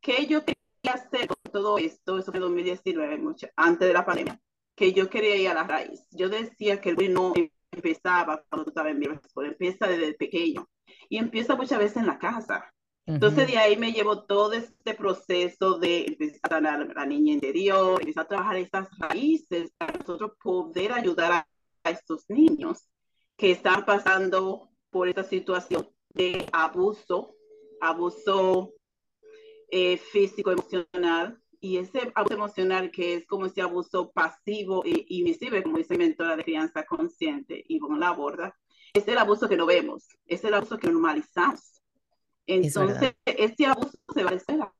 ¿Qué 0.00 0.26
yo 0.26 0.44
quería 0.44 0.94
hacer 0.94 1.26
con 1.26 1.52
todo 1.52 1.78
esto, 1.78 2.18
eso 2.18 2.30
fue 2.30 2.40
2019, 2.40 3.18
mucho, 3.18 3.48
antes 3.56 3.88
de 3.88 3.94
la 3.94 4.06
pandemia, 4.06 4.40
que 4.76 4.92
yo 4.92 5.10
quería 5.10 5.36
ir 5.36 5.48
a 5.48 5.54
la 5.54 5.64
raíz. 5.64 6.06
Yo 6.10 6.28
decía 6.28 6.80
que 6.80 6.90
el 6.90 7.12
no 7.12 7.32
empezaba 7.72 8.44
cuando 8.48 8.64
tú 8.64 8.70
estabas 8.70 8.92
en 8.92 8.98
mi 9.00 9.06
escuela, 9.06 9.50
empieza 9.50 9.88
desde 9.88 10.14
pequeño 10.14 10.68
y 11.08 11.18
empieza 11.18 11.56
muchas 11.56 11.78
veces 11.78 11.96
en 11.98 12.06
la 12.06 12.18
casa. 12.18 12.72
Entonces 13.08 13.46
de 13.46 13.56
ahí 13.56 13.78
me 13.78 13.92
llevo 13.92 14.24
todo 14.24 14.52
este 14.52 14.92
proceso 14.92 15.78
de 15.78 16.04
empezar 16.08 16.52
a 16.52 16.60
la, 16.60 16.76
la 16.84 17.06
niña 17.06 17.32
interior, 17.32 17.98
empezar 18.00 18.26
a 18.26 18.28
trabajar 18.28 18.56
estas 18.56 18.86
raíces 18.98 19.72
para 19.78 19.94
nosotros 19.94 20.32
poder 20.42 20.92
ayudar 20.92 21.32
a, 21.32 21.48
a 21.84 21.90
estos 21.90 22.28
niños 22.28 22.86
que 23.38 23.52
están 23.52 23.86
pasando 23.86 24.68
por 24.90 25.08
esta 25.08 25.24
situación 25.24 25.88
de 26.10 26.46
abuso, 26.52 27.34
abuso 27.80 28.74
eh, 29.70 29.96
físico, 29.96 30.50
emocional, 30.50 31.40
y 31.60 31.78
ese 31.78 32.12
abuso 32.14 32.34
emocional 32.34 32.90
que 32.90 33.14
es 33.14 33.26
como 33.26 33.46
ese 33.46 33.62
abuso 33.62 34.10
pasivo 34.10 34.84
e 34.84 35.06
invisible, 35.08 35.62
como 35.62 35.78
dice 35.78 35.96
mi 35.96 36.04
mentora 36.04 36.36
de 36.36 36.44
crianza 36.44 36.84
consciente, 36.84 37.64
y 37.66 37.80
la 37.80 37.96
Laborda, 37.96 38.54
es 38.92 39.08
el 39.08 39.16
abuso 39.16 39.48
que 39.48 39.56
no 39.56 39.64
vemos, 39.64 40.08
es 40.26 40.44
el 40.44 40.52
abuso 40.52 40.76
que 40.76 40.88
normalizamos. 40.88 41.77
Entonces, 42.48 43.14
este 43.26 43.66
abuso 43.66 43.98
se 44.14 44.24
va 44.24 44.30
a 44.30 44.32
la 44.32 44.38
escuela. 44.38 44.74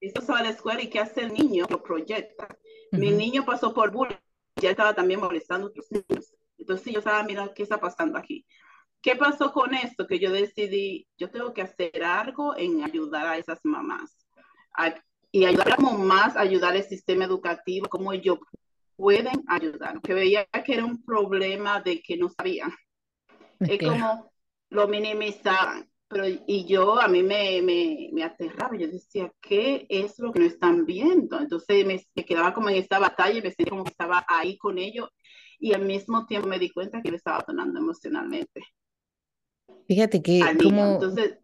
Esto 0.00 0.20
se 0.20 0.32
va 0.32 0.40
a 0.40 0.42
la 0.42 0.48
escuela 0.50 0.82
y 0.82 0.90
¿qué 0.90 0.98
hace 0.98 1.20
el 1.20 1.32
niño? 1.32 1.66
Lo 1.70 1.82
proyecta. 1.82 2.48
Mi 2.90 3.12
niño 3.12 3.44
pasó 3.44 3.72
por 3.72 3.92
bullying, 3.92 4.16
ya 4.60 4.70
estaba 4.70 4.92
también 4.92 5.20
molestando 5.20 5.68
a 5.68 5.70
otros 5.70 5.86
niños. 5.90 6.34
Entonces 6.58 6.92
yo 6.92 6.98
estaba 6.98 7.22
mirando 7.22 7.54
qué 7.54 7.62
está 7.62 7.78
pasando 7.78 8.18
aquí. 8.18 8.44
¿Qué 9.00 9.14
pasó 9.14 9.52
con 9.52 9.72
esto? 9.72 10.06
Que 10.06 10.18
yo 10.18 10.32
decidí, 10.32 11.06
yo 11.16 11.30
tengo 11.30 11.54
que 11.54 11.62
hacer 11.62 12.02
algo 12.02 12.56
en 12.56 12.82
ayudar 12.82 13.26
a 13.26 13.38
esas 13.38 13.60
mamás. 13.62 14.26
y 15.30 15.44
ayudar 15.44 15.76
como 15.76 15.96
más, 15.96 16.36
ayudar 16.36 16.74
al 16.74 16.82
sistema 16.82 17.24
educativo, 17.24 17.88
cómo 17.88 18.12
ellos 18.12 18.38
pueden 18.96 19.44
ayudar. 19.46 20.00
Que 20.00 20.14
veía 20.14 20.44
que 20.46 20.74
era 20.74 20.84
un 20.84 21.04
problema 21.04 21.80
de 21.80 22.02
que 22.02 22.16
no 22.16 22.28
sabían. 22.28 22.74
Es 23.60 23.78
como 23.78 24.32
lo 24.70 24.88
minimizaban 24.88 25.88
pero 26.14 26.28
y 26.46 26.64
yo, 26.64 27.00
a 27.00 27.08
mí 27.08 27.24
me, 27.24 27.60
me, 27.60 28.08
me, 28.12 28.22
aterraba, 28.22 28.76
yo 28.76 28.86
decía, 28.86 29.32
¿qué 29.40 29.84
es 29.88 30.16
lo 30.20 30.30
que 30.30 30.38
no 30.38 30.46
están 30.46 30.86
viendo? 30.86 31.40
Entonces 31.40 31.84
me, 31.84 32.00
me, 32.14 32.24
quedaba 32.24 32.54
como 32.54 32.68
en 32.68 32.76
esta 32.76 33.00
batalla 33.00 33.36
y 33.36 33.42
me 33.42 33.50
sentía 33.50 33.70
como 33.70 33.82
que 33.82 33.90
estaba 33.90 34.24
ahí 34.28 34.56
con 34.56 34.78
ellos 34.78 35.08
y 35.58 35.74
al 35.74 35.84
mismo 35.84 36.24
tiempo 36.26 36.46
me 36.46 36.60
di 36.60 36.70
cuenta 36.70 37.02
que 37.02 37.10
me 37.10 37.16
estaba 37.16 37.44
donando 37.44 37.80
emocionalmente. 37.80 38.62
Fíjate 39.88 40.22
que 40.22 40.40
como... 40.62 40.92
Entonces, 40.92 41.36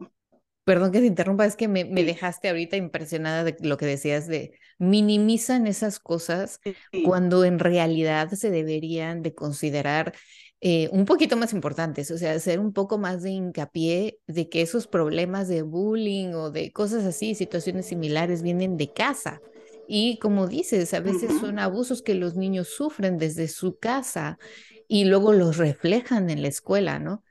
Perdón 0.63 0.91
que 0.91 0.99
te 0.99 1.07
interrumpa, 1.07 1.45
es 1.45 1.55
que 1.55 1.67
me, 1.67 1.85
me, 1.85 2.03
dejaste 2.03 2.47
ahorita 2.47 2.77
impresionada 2.77 3.43
de 3.43 3.57
lo 3.61 3.77
que 3.77 3.87
decías 3.87 4.27
de 4.27 4.53
minimizan 4.77 5.65
esas 5.65 5.99
cosas 5.99 6.59
cuando 7.03 7.43
en 7.43 7.57
realidad 7.57 8.29
se 8.29 8.51
deberían 8.51 9.23
de 9.23 9.33
considerar 9.33 10.13
eh, 10.61 10.89
un 10.91 11.05
poquito 11.05 11.37
más 11.37 11.53
importantes, 11.53 12.11
o 12.11 12.17
sea, 12.19 12.33
hacer 12.33 12.59
un 12.59 12.71
poco 12.71 12.99
más 12.99 13.23
de 13.23 13.31
hincapié 13.31 14.19
de 14.27 14.47
que 14.47 14.61
esos 14.61 14.85
problemas 14.85 15.47
de 15.47 15.63
bullying 15.63 16.33
o 16.33 16.51
de 16.51 16.71
cosas 16.71 17.03
así, 17.03 17.33
situaciones 17.33 17.87
similares, 17.87 18.43
vienen 18.43 18.77
de 18.77 18.93
casa. 18.93 19.41
Y 19.87 20.19
como 20.19 20.47
dices, 20.47 20.93
a 20.93 20.99
veces 20.99 21.39
son 21.39 21.57
abusos 21.57 22.03
que 22.03 22.13
los 22.13 22.35
niños 22.37 22.69
sufren 22.69 23.17
desde 23.17 23.47
su 23.47 23.77
casa 23.79 24.37
y 24.87 25.05
luego 25.05 25.33
los 25.33 25.57
reflejan 25.57 26.29
en 26.29 26.43
la 26.43 26.47
escuela, 26.49 26.99
¿no? 26.99 27.23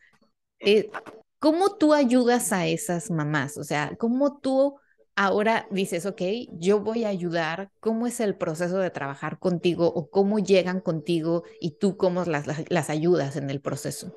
Eh, 0.59 0.91
¿Cómo 1.39 1.77
tú 1.77 1.95
ayudas 1.95 2.53
a 2.53 2.67
esas 2.67 3.11
mamás? 3.11 3.57
O 3.57 3.65
sea, 3.65 3.97
¿cómo 3.97 4.41
tú 4.41 4.77
ahora 5.21 5.67
dices, 5.71 6.07
ok, 6.07 6.23
yo 6.53 6.81
voy 6.81 7.05
a 7.05 7.11
ayudar, 7.11 7.71
¿cómo 7.79 8.07
es 8.07 8.21
el 8.21 8.39
proceso 8.39 8.79
de 8.79 8.89
trabajar 8.89 9.39
contigo 9.39 9.87
o 9.87 10.09
cómo 10.09 10.39
llegan 10.39 10.81
contigo 10.81 11.45
y 11.61 11.73
tú 11.73 11.99
cómo 11.99 12.25
las, 12.25 12.47
las 12.71 12.89
ayudas 12.89 13.37
en 13.37 13.51
el 13.51 13.61
proceso? 13.61 14.17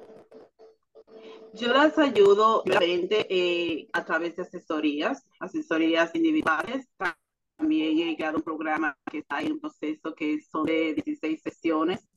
Yo 1.56 1.74
las 1.74 1.98
ayudo 1.98 2.64
eh, 2.80 3.90
a 3.92 4.06
través 4.06 4.38
de 4.38 4.44
asesorías, 4.44 5.30
asesorías 5.42 6.16
individuales. 6.16 6.88
También 7.58 8.00
he 8.00 8.16
creado 8.16 8.38
un 8.38 8.44
programa 8.44 8.98
que 9.12 9.18
está 9.18 9.42
en 9.42 9.52
un 9.52 9.60
proceso 9.60 10.16
que 10.16 10.40
son 10.40 10.66
de 10.66 10.94
16 10.94 11.42
sesiones. 11.42 12.08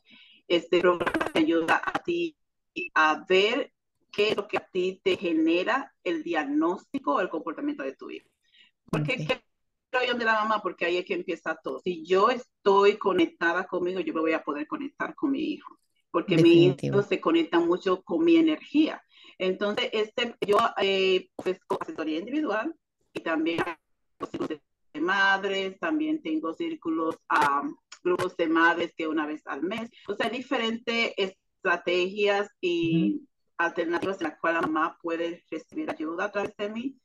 Este 0.46 0.78
programa 0.78 1.26
te 1.32 1.40
ayuda 1.40 1.82
a 1.84 2.04
ti 2.04 2.36
a 2.94 3.24
ver 3.28 3.72
qué 4.12 4.28
es 4.28 4.36
lo 4.36 4.46
que 4.46 4.58
a 4.58 4.68
ti 4.72 5.00
te 5.02 5.16
genera 5.16 5.92
el 6.04 6.22
diagnóstico 6.22 7.16
o 7.16 7.20
el 7.20 7.28
comportamiento 7.28 7.82
de 7.82 7.96
tu 7.96 8.10
hijo. 8.10 8.28
Porque 8.90 9.14
okay. 9.14 9.40
de 10.18 10.24
la 10.24 10.34
mamá, 10.34 10.60
porque 10.62 10.84
ahí 10.86 10.98
es 10.98 11.04
que 11.04 11.14
empieza 11.14 11.58
todo. 11.62 11.80
Si 11.80 12.04
yo 12.04 12.30
estoy 12.30 12.96
conectada 12.96 13.64
conmigo, 13.66 14.00
yo 14.00 14.12
me 14.14 14.20
voy 14.20 14.32
a 14.32 14.42
poder 14.42 14.66
conectar 14.66 15.14
con 15.14 15.30
mi 15.32 15.40
hijo, 15.40 15.78
porque 16.10 16.36
mi 16.36 16.76
hijo 16.82 17.02
se 17.02 17.20
conecta 17.20 17.58
mucho 17.58 18.02
con 18.02 18.24
mi 18.24 18.36
energía. 18.36 19.02
Entonces, 19.38 19.90
este, 19.92 20.34
yo 20.46 20.58
eh, 20.80 21.28
pues, 21.36 21.58
asesoría 21.80 22.18
individual 22.18 22.74
y 23.12 23.20
también 23.20 23.62
círculos 24.30 24.60
de 24.92 25.00
madres, 25.00 25.78
también 25.78 26.22
tengo 26.22 26.54
círculos, 26.54 27.16
grupos 28.02 28.36
de 28.36 28.48
madres 28.48 28.94
que 28.96 29.06
una 29.08 29.26
vez 29.26 29.46
al 29.46 29.62
mes. 29.62 29.90
O 30.08 30.14
sea, 30.14 30.30
diferentes 30.30 31.12
estrategias 31.16 32.48
y 32.60 33.22
alternativas 33.58 34.20
en 34.20 34.28
las 34.28 34.38
cuales 34.38 34.60
la 34.60 34.66
mamá 34.66 34.98
puede 35.02 35.44
recibir 35.50 35.90
ayuda 35.90 36.26
a 36.26 36.32
través 36.32 36.56
de 36.56 36.68
mí. 36.68 36.96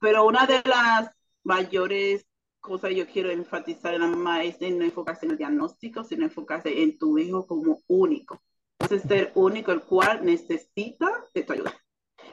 Pero 0.00 0.26
una 0.26 0.46
de 0.46 0.62
las 0.64 1.10
mayores 1.44 2.26
cosas 2.60 2.90
que 2.90 2.96
yo 2.96 3.06
quiero 3.06 3.30
enfatizar 3.30 3.94
en 3.94 4.00
la 4.00 4.08
mamá 4.08 4.42
es 4.42 4.60
no 4.60 4.84
enfocarse 4.84 5.26
en 5.26 5.32
el 5.32 5.38
diagnóstico, 5.38 6.04
sino 6.04 6.24
enfocarse 6.24 6.82
en 6.82 6.98
tu 6.98 7.16
hijo 7.18 7.46
como 7.46 7.80
único. 7.86 8.42
Entonces, 8.78 9.08
ser 9.08 9.32
único, 9.34 9.72
el 9.72 9.82
cual 9.82 10.24
necesita 10.24 11.24
de 11.32 11.42
tu 11.42 11.52
ayuda. 11.52 11.72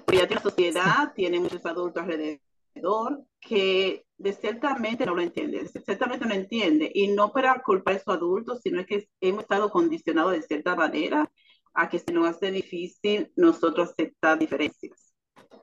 Porque 0.05 0.17
ya 0.17 0.27
tiene 0.27 0.41
sociedad, 0.41 1.13
tiene 1.15 1.39
muchos 1.39 1.65
adultos 1.65 2.03
alrededor 2.03 3.25
que 3.39 4.05
de 4.17 4.33
ciertamente 4.33 5.05
no 5.05 5.15
lo 5.15 5.21
entienden, 5.21 5.67
ciertamente 5.67 6.25
no 6.25 6.33
entiende. 6.33 6.91
Y 6.93 7.07
no 7.07 7.31
para 7.31 7.61
culpar 7.61 7.93
a 7.93 7.97
esos 7.97 8.15
adultos, 8.15 8.59
sino 8.61 8.85
que 8.85 9.07
hemos 9.21 9.43
estado 9.43 9.69
condicionados 9.69 10.33
de 10.33 10.41
cierta 10.41 10.75
manera 10.75 11.31
a 11.73 11.89
que 11.89 11.99
se 11.99 12.11
nos 12.11 12.27
hace 12.27 12.51
difícil 12.51 13.31
nosotros 13.35 13.91
aceptar 13.91 14.37
diferencias, 14.37 15.13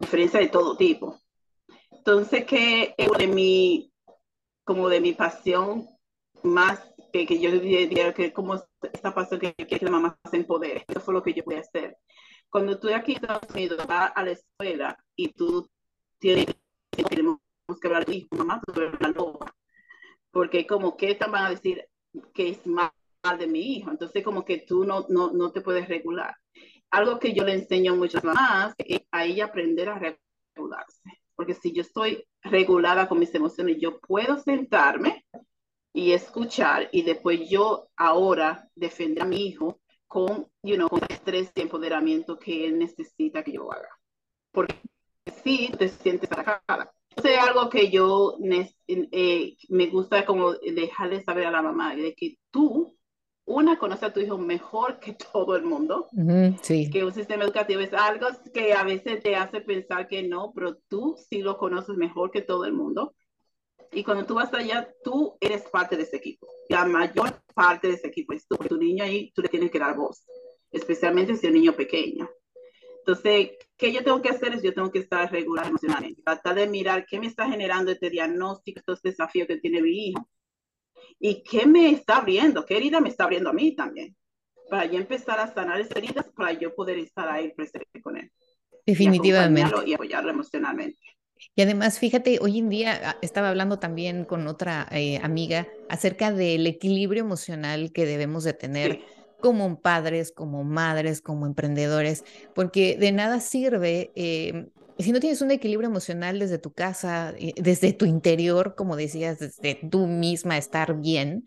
diferencias 0.00 0.42
de 0.42 0.48
todo 0.48 0.76
tipo. 0.76 1.18
Entonces, 2.00 2.46
que 2.46 2.94
de 2.96 3.26
mi, 3.26 3.92
como 4.64 4.88
de 4.88 5.02
mi 5.02 5.12
pasión 5.12 5.86
más 6.42 6.80
que, 7.12 7.26
que 7.26 7.38
yo 7.38 7.50
diría 7.52 8.14
que 8.14 8.32
como 8.32 8.54
esta 8.54 9.14
pasión 9.14 9.38
que, 9.38 9.54
que 9.54 9.84
la 9.84 9.90
mamá 9.90 10.18
se 10.30 10.38
empodere, 10.38 10.86
eso 10.88 11.00
fue 11.00 11.12
lo 11.12 11.22
que 11.22 11.34
yo 11.34 11.42
voy 11.44 11.56
a 11.56 11.60
hacer. 11.60 11.98
Cuando 12.48 12.80
tú 12.80 12.88
aquí 12.94 13.12
en 13.12 13.16
Estados 13.18 13.50
Unidos 13.50 13.86
vas 13.86 14.12
a 14.14 14.24
la 14.24 14.30
escuela 14.30 14.96
y 15.14 15.28
tú 15.28 15.68
tienes, 16.18 16.46
tenemos 16.90 17.38
que 17.78 17.88
hablar 17.88 18.06
de 18.06 18.26
mamá, 18.30 18.62
tú 18.66 18.80
eres 18.80 18.98
loba. 19.14 19.54
Porque 20.30 20.66
como 20.66 20.96
que 20.96 21.14
te 21.16 21.28
van 21.28 21.44
a 21.44 21.50
decir 21.50 21.86
que 22.32 22.48
es 22.48 22.66
mal 22.66 22.90
de 23.38 23.46
mi 23.46 23.76
hijo, 23.76 23.90
entonces 23.90 24.24
como 24.24 24.46
que 24.46 24.64
tú 24.66 24.84
no, 24.84 25.04
no, 25.10 25.32
no 25.32 25.52
te 25.52 25.60
puedes 25.60 25.86
regular. 25.86 26.34
Algo 26.90 27.18
que 27.18 27.34
yo 27.34 27.44
le 27.44 27.52
enseño 27.52 27.92
a 27.92 27.96
muchas 27.96 28.24
mamás 28.24 28.74
es 28.78 29.02
a 29.10 29.26
ella 29.26 29.44
aprender 29.44 29.90
a 29.90 29.98
regularse 30.56 31.19
porque 31.40 31.54
si 31.54 31.72
yo 31.72 31.80
estoy 31.80 32.22
regulada 32.42 33.08
con 33.08 33.18
mis 33.18 33.34
emociones, 33.34 33.78
yo 33.80 33.98
puedo 33.98 34.38
sentarme 34.40 35.24
y 35.90 36.12
escuchar 36.12 36.90
y 36.92 37.00
después 37.00 37.48
yo 37.48 37.88
ahora 37.96 38.68
defender 38.74 39.22
a 39.22 39.26
mi 39.26 39.46
hijo 39.46 39.80
con, 40.06 40.48
you 40.62 40.74
know, 40.74 40.90
con 40.90 41.00
estrés 41.08 41.50
y 41.54 41.62
empoderamiento 41.62 42.38
que 42.38 42.66
él 42.66 42.78
necesita 42.78 43.42
que 43.42 43.52
yo 43.52 43.72
haga. 43.72 43.88
Porque 44.52 44.74
si 45.42 45.68
te 45.68 45.88
sientes 45.88 46.30
atacada. 46.30 46.92
Eso 47.16 47.28
es 47.28 47.38
algo 47.38 47.70
que 47.70 47.90
yo 47.90 48.36
eh, 48.86 49.56
me 49.70 49.86
gusta 49.86 50.26
como 50.26 50.52
dejarle 50.52 51.24
saber 51.24 51.46
a 51.46 51.50
la 51.50 51.62
mamá, 51.62 51.96
de 51.96 52.14
que 52.14 52.36
tú 52.50 52.98
una, 53.50 53.78
conoce 53.78 54.06
a 54.06 54.12
tu 54.12 54.20
hijo 54.20 54.38
mejor 54.38 55.00
que 55.00 55.14
todo 55.32 55.56
el 55.56 55.64
mundo. 55.64 56.08
sí. 56.62 56.88
Que 56.90 57.04
un 57.04 57.12
sistema 57.12 57.44
educativo 57.44 57.80
es 57.80 57.92
algo 57.92 58.28
que 58.54 58.72
a 58.72 58.84
veces 58.84 59.22
te 59.22 59.34
hace 59.34 59.60
pensar 59.60 60.06
que 60.06 60.22
no, 60.22 60.52
pero 60.54 60.76
tú 60.88 61.16
sí 61.28 61.42
lo 61.42 61.58
conoces 61.58 61.96
mejor 61.96 62.30
que 62.30 62.42
todo 62.42 62.64
el 62.64 62.72
mundo. 62.72 63.14
Y 63.92 64.04
cuando 64.04 64.24
tú 64.24 64.34
vas 64.34 64.54
allá, 64.54 64.88
tú 65.02 65.36
eres 65.40 65.62
parte 65.62 65.96
de 65.96 66.04
ese 66.04 66.18
equipo. 66.18 66.46
La 66.68 66.84
mayor 66.84 67.42
parte 67.52 67.88
de 67.88 67.94
ese 67.94 68.06
equipo 68.06 68.32
es 68.32 68.46
tú. 68.46 68.56
Tu 68.56 68.76
niño 68.76 69.02
ahí, 69.02 69.32
tú 69.34 69.42
le 69.42 69.48
tienes 69.48 69.72
que 69.72 69.80
dar 69.80 69.96
voz, 69.96 70.24
especialmente 70.70 71.34
si 71.34 71.46
es 71.46 71.52
un 71.52 71.58
niño 71.58 71.72
pequeño. 71.72 72.30
Entonces, 72.98 73.50
¿qué 73.76 73.92
yo 73.92 74.04
tengo 74.04 74.22
que 74.22 74.28
hacer? 74.28 74.54
Es 74.54 74.62
yo 74.62 74.72
tengo 74.72 74.92
que 74.92 75.00
estar 75.00 75.30
regular 75.32 75.66
emocionalmente, 75.66 76.22
tratar 76.22 76.54
de 76.54 76.68
mirar 76.68 77.04
qué 77.04 77.18
me 77.18 77.26
está 77.26 77.48
generando 77.48 77.90
este 77.90 78.10
diagnóstico, 78.10 78.78
estos 78.78 79.02
desafíos 79.02 79.48
que 79.48 79.56
tiene 79.56 79.82
mi 79.82 80.10
hijo 80.10 80.28
¿Y 81.22 81.42
qué 81.42 81.66
me 81.66 81.90
está 81.90 82.16
abriendo? 82.16 82.64
¿Qué 82.64 82.78
herida 82.78 82.98
me 83.00 83.10
está 83.10 83.24
abriendo 83.24 83.50
a 83.50 83.52
mí 83.52 83.76
también? 83.76 84.16
Para 84.70 84.86
yo 84.86 84.98
empezar 84.98 85.38
a 85.38 85.52
sanar 85.52 85.78
esas 85.78 85.98
heridas, 85.98 86.26
para 86.34 86.52
yo 86.52 86.74
poder 86.74 86.98
estar 86.98 87.28
ahí 87.28 87.52
presente 87.52 88.00
con 88.00 88.16
él. 88.16 88.32
Definitivamente. 88.86 89.74
Y, 89.86 89.94
apoyarlo 89.94 90.30
emocionalmente. 90.30 90.98
Y 91.54 91.62
además, 91.62 91.98
fíjate, 91.98 92.38
hoy 92.40 92.58
en 92.58 92.70
día 92.70 93.00
ah, 93.04 93.16
estaba 93.20 93.50
hablando 93.50 93.78
también 93.78 94.24
con 94.24 94.46
otra 94.46 94.88
eh, 94.90 95.18
amiga 95.22 95.68
acerca 95.90 96.32
del 96.32 96.66
equilibrio 96.66 97.22
emocional 97.22 97.92
que 97.92 98.06
debemos 98.06 98.44
de 98.44 98.54
tener 98.54 98.92
Sí. 98.92 99.04
como 99.40 99.80
padres, 99.80 100.32
como 100.32 100.64
madres, 100.64 101.20
como 101.20 101.46
emprendedores, 101.46 102.24
porque 102.54 102.96
de 102.96 103.12
nada 103.12 103.40
sirve 103.40 104.10
eh, 104.14 104.68
si 105.02 105.12
no 105.12 105.20
tienes 105.20 105.42
un 105.42 105.50
equilibrio 105.50 105.88
emocional 105.88 106.38
desde 106.38 106.58
tu 106.58 106.72
casa, 106.72 107.34
desde 107.56 107.92
tu 107.92 108.04
interior, 108.06 108.74
como 108.76 108.96
decías, 108.96 109.38
desde 109.38 109.74
tú 109.90 110.06
misma 110.06 110.58
estar 110.58 111.00
bien. 111.00 111.44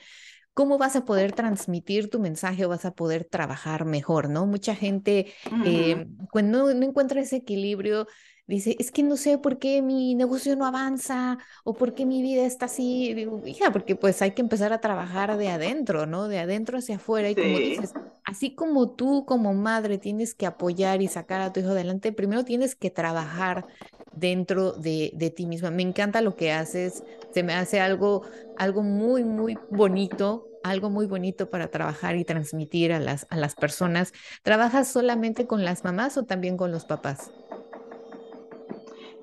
¿Cómo 0.53 0.77
vas 0.77 0.95
a 0.95 1.05
poder 1.05 1.31
transmitir 1.33 2.09
tu 2.09 2.19
mensaje 2.19 2.65
o 2.65 2.69
vas 2.69 2.85
a 2.85 2.93
poder 2.93 3.25
trabajar 3.25 3.85
mejor, 3.85 4.29
no? 4.29 4.45
Mucha 4.45 4.75
gente, 4.75 5.33
eh, 5.65 6.05
cuando 6.31 6.67
no, 6.67 6.73
no 6.73 6.85
encuentra 6.85 7.21
ese 7.21 7.37
equilibrio, 7.37 8.07
Dice, 8.45 8.75
es 8.79 8.91
que 8.91 9.03
no 9.03 9.15
sé 9.15 9.37
por 9.37 9.57
qué 9.57 9.81
mi 9.81 10.15
negocio 10.15 10.55
no 10.57 10.65
avanza 10.65 11.37
o 11.63 11.75
por 11.77 11.93
qué 11.95 12.05
mi 12.05 12.21
vida 12.21 12.45
está 12.45 12.65
así. 12.65 13.13
Digo, 13.13 13.41
hija, 13.45 13.71
porque 13.71 13.95
pues 13.95 14.21
hay 14.21 14.33
que 14.33 14.41
empezar 14.41 14.73
a 14.73 14.81
trabajar 14.81 15.37
de 15.37 15.49
adentro, 15.49 16.05
¿no? 16.05 16.27
De 16.27 16.39
adentro 16.39 16.77
hacia 16.77 16.97
afuera. 16.97 17.29
Y 17.29 17.37
como 17.37 17.59
dices, 17.59 17.95
así 18.25 18.53
como 18.53 18.91
tú 18.95 19.25
como 19.25 19.53
madre 19.53 19.97
tienes 19.97 20.35
que 20.35 20.45
apoyar 20.45 21.01
y 21.01 21.07
sacar 21.07 21.39
a 21.41 21.53
tu 21.53 21.61
hijo 21.61 21.69
adelante, 21.69 22.11
primero 22.11 22.43
tienes 22.43 22.75
que 22.75 22.91
trabajar 22.91 23.65
dentro 24.11 24.73
de, 24.73 25.11
de 25.15 25.29
ti 25.31 25.45
misma. 25.45 25.71
Me 25.71 25.83
encanta 25.83 26.21
lo 26.21 26.35
que 26.35 26.51
haces, 26.51 27.03
se 27.29 27.43
me 27.43 27.53
hace 27.53 27.79
algo, 27.79 28.23
algo 28.55 28.83
muy, 28.83 29.23
muy 29.23 29.65
bonito. 29.69 30.49
algo 30.63 30.89
muy 30.89 31.05
bonito 31.07 31.49
para 31.49 31.69
trabajar 31.69 32.15
y 32.15 32.23
transmitir 32.25 32.93
a 32.93 32.99
las, 32.99 33.25
a 33.29 33.35
las 33.37 33.55
personas. 33.55 34.13
¿Trabajas 34.43 34.87
solamente 34.91 35.45
con 35.47 35.65
las 35.65 35.83
mamás 35.83 36.17
o 36.17 36.23
también 36.25 36.55
con 36.57 36.71
los 36.71 36.85
papás? 36.85 37.33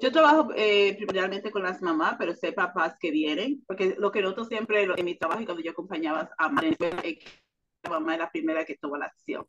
Yo 0.00 0.10
trabajo 0.10 0.48
eh, 0.56 0.94
primordialmente 0.96 1.50
con 1.50 1.62
las 1.62 1.82
mamás, 1.82 2.16
pero 2.18 2.34
sé 2.34 2.52
papás 2.52 2.96
que 2.98 3.10
vienen, 3.10 3.62
porque 3.66 3.96
lo 3.98 4.10
que 4.10 4.22
noto 4.22 4.44
siempre 4.44 4.82
en 4.84 5.04
mi 5.04 5.16
trabajo 5.16 5.42
y 5.42 5.44
cuando 5.44 5.62
yo 5.62 5.72
acompañaba 5.72 6.30
a 6.38 6.50
que 6.60 7.20
la 7.82 7.90
mamá 7.90 8.14
es 8.14 8.18
la 8.18 8.30
primera 8.30 8.64
que 8.64 8.76
toma 8.76 8.98
la 8.98 9.06
acción. 9.06 9.46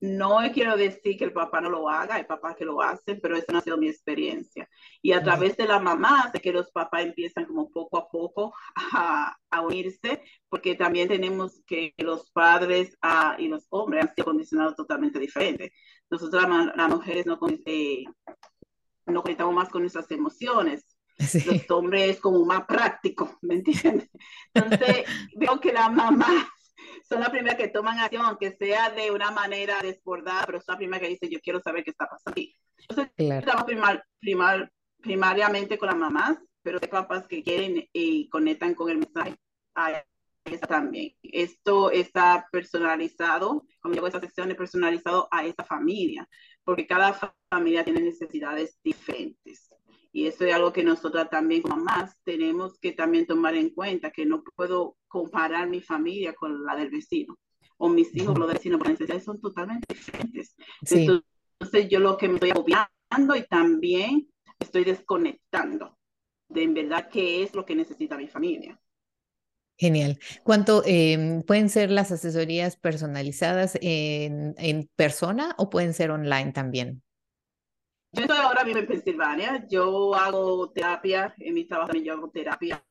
No 0.00 0.38
quiero 0.52 0.76
decir 0.76 1.16
que 1.16 1.24
el 1.24 1.32
papá 1.32 1.60
no 1.60 1.70
lo 1.70 1.88
haga, 1.88 2.16
hay 2.16 2.24
papás 2.24 2.56
que 2.56 2.64
lo 2.64 2.80
hacen, 2.80 3.20
pero 3.20 3.36
esa 3.36 3.52
no 3.52 3.58
ha 3.58 3.62
sido 3.62 3.76
mi 3.76 3.88
experiencia. 3.88 4.68
Y 5.00 5.12
a 5.12 5.22
través 5.22 5.56
de 5.56 5.66
la 5.66 5.78
mamá, 5.78 6.30
sé 6.32 6.40
que 6.40 6.52
los 6.52 6.70
papás 6.70 7.04
empiezan 7.04 7.44
como 7.44 7.70
poco 7.70 7.98
a 7.98 8.08
poco 8.08 8.54
a, 8.92 9.36
a 9.50 9.60
unirse, 9.60 10.22
porque 10.48 10.74
también 10.74 11.08
tenemos 11.08 11.62
que 11.66 11.94
los 11.98 12.30
padres 12.32 12.96
uh, 13.04 13.40
y 13.40 13.48
los 13.48 13.66
hombres 13.70 14.02
han 14.02 14.14
sido 14.14 14.24
condicionados 14.26 14.76
totalmente 14.76 15.18
diferentes. 15.18 15.72
Nosotros 16.10 16.44
las 16.76 16.88
mujeres 16.88 17.26
no 17.26 17.38
eh, 17.66 18.04
nos 19.06 19.22
conectamos 19.22 19.54
más 19.54 19.68
con 19.68 19.82
nuestras 19.82 20.10
emociones. 20.10 20.84
Sí. 21.18 21.42
Los 21.44 21.70
hombres 21.70 22.10
es 22.10 22.20
como 22.20 22.44
más 22.44 22.64
práctico, 22.66 23.38
¿me 23.42 23.56
entiendes? 23.56 24.08
Entonces, 24.54 25.04
veo 25.36 25.60
que 25.60 25.72
las 25.72 25.92
mamás 25.92 26.46
son 27.08 27.20
las 27.20 27.30
primeras 27.30 27.56
que 27.58 27.68
toman 27.68 27.98
acción, 27.98 28.24
aunque 28.24 28.52
sea 28.52 28.90
de 28.90 29.10
una 29.10 29.30
manera 29.30 29.80
desbordada, 29.82 30.44
pero 30.46 30.58
son 30.60 30.72
las 30.74 30.78
primeras 30.78 31.02
que 31.02 31.08
dicen, 31.08 31.30
yo 31.30 31.40
quiero 31.40 31.60
saber 31.60 31.84
qué 31.84 31.90
está 31.90 32.06
pasando 32.06 32.32
aquí. 32.32 32.56
Entonces, 32.88 33.12
Claro. 33.16 33.44
trabajo 33.44 33.66
primar, 33.66 34.04
primar, 34.18 34.72
primariamente 35.00 35.78
con 35.78 35.88
las 35.88 35.96
mamás, 35.96 36.38
pero 36.62 36.78
hay 36.80 36.88
papás 36.88 37.26
que 37.28 37.42
quieren 37.42 37.88
y 37.92 38.28
conectan 38.28 38.74
con 38.74 38.90
el 38.90 38.98
mensaje. 38.98 39.36
Está 40.44 40.66
también. 40.66 41.14
Esto 41.22 41.90
está 41.92 42.48
personalizado, 42.50 43.64
como 43.80 43.94
digo, 43.94 44.06
esta 44.06 44.20
sección 44.20 44.50
es 44.50 44.56
personalizado 44.56 45.28
a 45.30 45.44
esta 45.44 45.64
familia, 45.64 46.28
porque 46.64 46.86
cada 46.86 47.18
familia 47.50 47.84
tiene 47.84 48.00
necesidades 48.00 48.78
diferentes. 48.82 49.70
Y 50.12 50.26
eso 50.26 50.44
es 50.44 50.54
algo 50.54 50.72
que 50.72 50.84
nosotras 50.84 51.30
también 51.30 51.62
como 51.62 51.76
mamás 51.76 52.16
tenemos 52.22 52.78
que 52.78 52.92
también 52.92 53.26
tomar 53.26 53.54
en 53.54 53.70
cuenta, 53.70 54.10
que 54.10 54.26
no 54.26 54.44
puedo 54.54 54.96
comparar 55.08 55.68
mi 55.68 55.80
familia 55.80 56.34
con 56.34 56.64
la 56.64 56.76
del 56.76 56.90
vecino 56.90 57.38
o 57.78 57.88
mis 57.88 58.14
hijos 58.14 58.38
los 58.38 58.46
del 58.46 58.58
vecino, 58.58 58.78
porque 58.78 58.90
las 58.90 59.00
necesidades 59.00 59.24
son 59.24 59.40
totalmente 59.40 59.94
diferentes. 59.94 60.54
Sí. 60.84 61.08
Entonces 61.58 61.88
yo 61.88 61.98
lo 61.98 62.16
que 62.16 62.28
me 62.28 62.34
estoy 62.34 62.50
agobiando 62.50 63.36
y 63.36 63.42
también 63.48 64.28
estoy 64.58 64.84
desconectando 64.84 65.98
de 66.48 66.62
en 66.62 66.74
verdad 66.74 67.08
qué 67.10 67.42
es 67.42 67.54
lo 67.54 67.64
que 67.64 67.74
necesita 67.74 68.16
mi 68.16 68.28
familia. 68.28 68.78
Genial. 69.82 70.16
¿Cuánto 70.44 70.84
eh, 70.86 71.42
pueden 71.44 71.68
ser 71.68 71.90
las 71.90 72.12
asesorías 72.12 72.76
personalizadas 72.76 73.76
en, 73.80 74.54
en, 74.56 74.88
persona 74.94 75.56
o 75.58 75.70
pueden 75.70 75.92
ser 75.92 76.12
online 76.12 76.52
también? 76.52 77.02
Yo 78.12 78.22
estoy 78.22 78.38
ahora 78.38 78.62
mismo 78.62 78.78
en 78.78 78.86
Pensilvania. 78.86 79.66
Yo 79.68 80.14
hago 80.14 80.70
terapia, 80.70 81.34
en 81.36 81.54
mi 81.54 81.64
trabajo 81.64 81.94
yo 81.94 82.12
hago 82.12 82.30
terapia, 82.30 82.84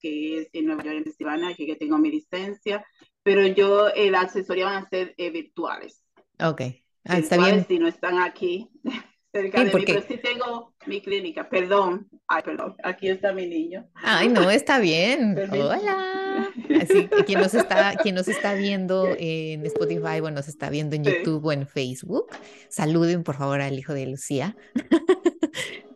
que 0.00 0.38
es 0.38 0.48
en 0.52 0.66
Nueva 0.66 0.82
York, 0.82 0.96
en 0.96 1.04
Pensilvania, 1.04 1.54
que, 1.54 1.64
que 1.64 1.76
tengo 1.76 1.96
mi 1.96 2.10
licencia, 2.10 2.84
pero 3.22 3.46
yo, 3.46 3.86
eh, 3.94 4.10
la 4.10 4.22
asesoría 4.22 4.64
van 4.64 4.82
a 4.82 4.88
ser 4.88 5.14
eh, 5.18 5.30
virtuales. 5.30 6.02
Ok. 6.40 6.60
Ah, 7.04 7.18
virtuales 7.18 7.22
está 7.22 7.36
bien. 7.36 7.66
si 7.68 7.78
no 7.78 7.86
están 7.86 8.18
aquí 8.18 8.68
cerca 9.36 9.58
Sí, 9.58 9.64
de 9.66 9.70
porque... 9.70 9.92
mí, 9.94 10.00
pero 10.06 10.06
sí 10.08 10.20
tengo 10.22 10.74
mi 10.86 11.00
clínica. 11.00 11.48
Perdón, 11.48 12.08
ay, 12.28 12.42
perdón, 12.44 12.74
aquí 12.82 13.08
está 13.08 13.32
mi 13.32 13.46
niño. 13.46 13.86
Ay, 13.94 14.28
no, 14.28 14.50
está 14.50 14.78
bien. 14.78 15.36
Hola. 15.50 16.48
Así 16.80 17.06
que 17.08 17.24
quien 17.24 17.40
nos 17.40 17.54
está, 17.54 17.94
quien 18.02 18.14
nos 18.14 18.28
está 18.28 18.54
viendo 18.54 19.08
en 19.18 19.64
Spotify 19.66 20.20
o 20.22 20.30
nos 20.30 20.48
está 20.48 20.70
viendo 20.70 20.96
en 20.96 21.04
Sí. 21.04 21.10
YouTube 21.12 21.44
o 21.46 21.52
en 21.52 21.66
Facebook, 21.66 22.26
saluden 22.68 23.22
por 23.22 23.36
favor 23.36 23.60
al 23.60 23.78
hijo 23.78 23.94
de 23.94 24.06
Lucía. 24.06 24.56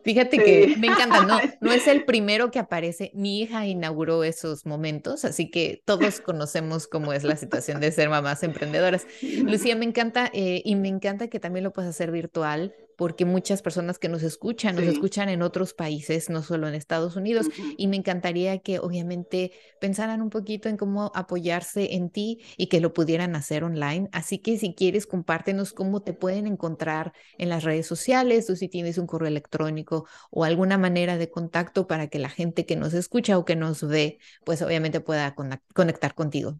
Fíjate 0.03 0.37
Sí. 0.37 0.43
que 0.43 0.75
me 0.79 0.87
encanta, 0.87 1.23
no, 1.25 1.37
no 1.61 1.71
es 1.71 1.87
el 1.87 2.05
primero 2.05 2.49
que 2.49 2.57
aparece. 2.57 3.11
Mi 3.13 3.39
hija 3.41 3.67
inauguró 3.67 4.23
esos 4.23 4.65
momentos, 4.65 5.25
así 5.25 5.51
que 5.51 5.83
todos 5.85 6.19
conocemos 6.21 6.87
cómo 6.87 7.13
es 7.13 7.23
la 7.23 7.35
situación 7.35 7.79
de 7.79 7.91
ser 7.91 8.09
mamás 8.09 8.41
emprendedoras. 8.41 9.05
Lucía, 9.43 9.75
me 9.75 9.85
encanta 9.85 10.29
eh, 10.33 10.61
y 10.65 10.75
me 10.75 10.87
encanta 10.87 11.27
que 11.27 11.39
también 11.39 11.63
lo 11.63 11.71
puedas 11.71 11.91
hacer 11.91 12.11
virtual 12.11 12.73
porque 13.01 13.25
muchas 13.25 13.61
personas 13.63 13.97
que 13.97 14.09
nos 14.09 14.21
escuchan, 14.21 14.75
nos 14.75 14.85
escuchan 14.85 15.27
en 15.29 15.41
otros 15.41 15.73
países, 15.73 16.29
no 16.29 16.43
solo 16.43 16.67
en 16.67 16.75
Estados 16.75 17.15
Unidos, 17.15 17.49
y 17.75 17.87
me 17.87 17.97
encantaría 17.97 18.59
que 18.59 18.77
obviamente 18.79 19.51
pensaran 19.79 20.21
un 20.21 20.29
poquito 20.29 20.69
en 20.69 20.77
cómo 20.77 21.11
apoyarse 21.15 21.95
en 21.95 22.11
ti 22.11 22.41
y 22.57 22.67
que 22.67 22.79
lo 22.79 22.93
pudieran 22.93 23.35
hacer 23.35 23.63
online. 23.63 24.07
Así 24.11 24.37
que 24.39 24.57
si 24.59 24.75
quieres, 24.75 25.07
compártenos 25.07 25.73
cómo 25.73 26.01
te 26.03 26.13
pueden 26.13 26.45
encontrar 26.47 27.13
en 27.39 27.49
las 27.49 27.63
redes 27.63 27.87
sociales 27.87 28.49
o 28.49 28.55
si 28.55 28.69
tienes 28.69 28.97
un 28.99 29.07
correo 29.07 29.27
electrónico 29.29 30.07
o 30.29 30.43
alguna 30.43 30.77
manera 30.77 31.17
de 31.17 31.31
contacto 31.31 31.87
para 31.87 32.07
que 32.07 32.19
la 32.19 32.29
gente 32.29 32.65
que 32.65 32.75
nos 32.75 32.93
escucha 32.93 33.37
o 33.37 33.45
que 33.45 33.55
nos 33.55 33.81
ve, 33.87 34.19
pues 34.43 34.61
obviamente 34.61 35.01
pueda 35.01 35.35
conec- 35.35 35.61
conectar 35.73 36.13
contigo. 36.15 36.59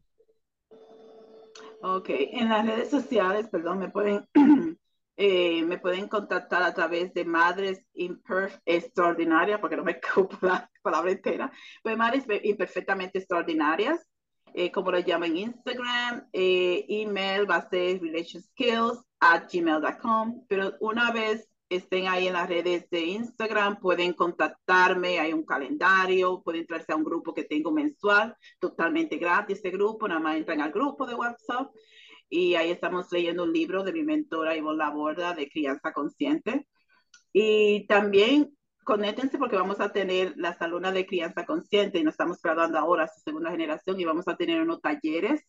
Ok, 1.82 2.10
en 2.10 2.50
las 2.50 2.66
redes 2.66 2.90
sociales, 2.90 3.48
perdón, 3.50 3.80
me 3.80 3.90
pueden, 3.90 4.26
eh, 5.18 5.64
me 5.64 5.78
pueden 5.78 6.08
contactar 6.08 6.64
a 6.64 6.74
través 6.74 7.14
de 7.14 7.26
Madres 7.26 7.86
Imperf 7.94 8.58
Extraordinarias, 8.66 9.60
porque 9.60 9.78
no 9.78 9.84
me 9.84 10.00
ocupo 10.16 10.38
la 10.42 10.70
palabra 10.82 11.12
entera, 11.12 11.52
pues 11.84 11.98
Madres 11.98 12.26
Imperfectamente 12.44 13.20
Extraordinarias, 13.20 14.08
eh, 14.54 14.72
como 14.72 14.92
lo 14.92 15.00
llaman 15.00 15.32
en 15.32 15.38
Instagram, 15.38 16.28
eh, 16.34 16.86
email 16.90 17.50
va 17.50 17.58
a 17.58 17.70
ser 17.70 18.02
relationskills 18.02 19.02
at 19.20 19.44
gmail.com, 19.52 20.46
pero 20.48 20.74
una 20.80 21.12
vez 21.12 21.48
estén 21.70 22.08
ahí 22.10 22.28
en 22.28 22.34
las 22.34 22.50
redes 22.50 22.90
de 22.90 23.02
Instagram, 23.02 23.80
pueden 23.80 24.12
contactarme, 24.14 25.20
hay 25.20 25.32
un 25.32 25.46
calendario, 25.46 26.42
pueden 26.44 26.62
entrarse 26.62 26.92
a 26.92 26.98
un 26.98 27.04
grupo 27.06 27.34
que 27.34 27.46
tengo 27.46 27.72
mensual, 27.72 28.36
totalmente 28.60 29.16
gratis 29.18 29.58
este 29.58 29.70
grupo, 29.70 30.08
nada 30.08 30.20
más 30.20 30.36
entran 30.36 30.60
al 30.60 30.72
grupo 30.72 31.06
de 31.06 31.16
WhatsApp 31.16 31.72
y 32.32 32.56
ahí 32.56 32.72
estamos 32.72 33.12
leyendo 33.12 33.44
un 33.44 33.52
libro 33.52 33.84
de 33.84 33.92
mi 33.92 34.04
mentora 34.04 34.56
Ivonne 34.56 34.78
Laborda 34.78 35.34
de 35.34 35.50
crianza 35.50 35.92
consciente. 35.92 36.66
Y 37.34 37.86
también 37.88 38.58
conéctense 38.86 39.38
porque 39.38 39.58
vamos 39.58 39.82
a 39.82 39.92
tener 39.92 40.34
las 40.38 40.62
alumnas 40.62 40.94
de 40.94 41.06
crianza 41.06 41.46
consciente 41.46 42.00
y 42.00 42.04
nos 42.04 42.14
estamos 42.14 42.42
graduando 42.42 42.80
ahora, 42.80 43.08
su 43.08 43.20
segunda 43.20 43.52
generación, 43.52 44.00
y 44.00 44.06
vamos 44.06 44.30
a 44.30 44.38
tener 44.38 44.62
unos 44.62 44.82
talleres, 44.82 45.42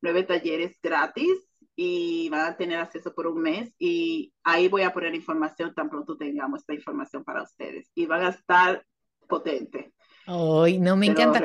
nueve 0.00 0.22
talleres 0.22 0.78
gratis 0.82 1.46
y 1.76 2.30
van 2.30 2.52
a 2.52 2.56
tener 2.56 2.78
acceso 2.78 3.14
por 3.14 3.26
un 3.26 3.42
mes 3.42 3.74
y 3.78 4.32
ahí 4.42 4.68
voy 4.68 4.82
a 4.82 4.94
poner 4.94 5.14
información 5.14 5.74
tan 5.74 5.90
pronto 5.90 6.16
tengamos 6.16 6.60
esta 6.60 6.72
información 6.72 7.24
para 7.24 7.42
ustedes 7.42 7.90
y 7.94 8.06
van 8.06 8.22
a 8.22 8.30
estar 8.30 8.82
potentes. 9.28 9.92
Ay, 10.28 10.80
no, 10.80 10.96
me 10.96 11.06
encanta. 11.06 11.40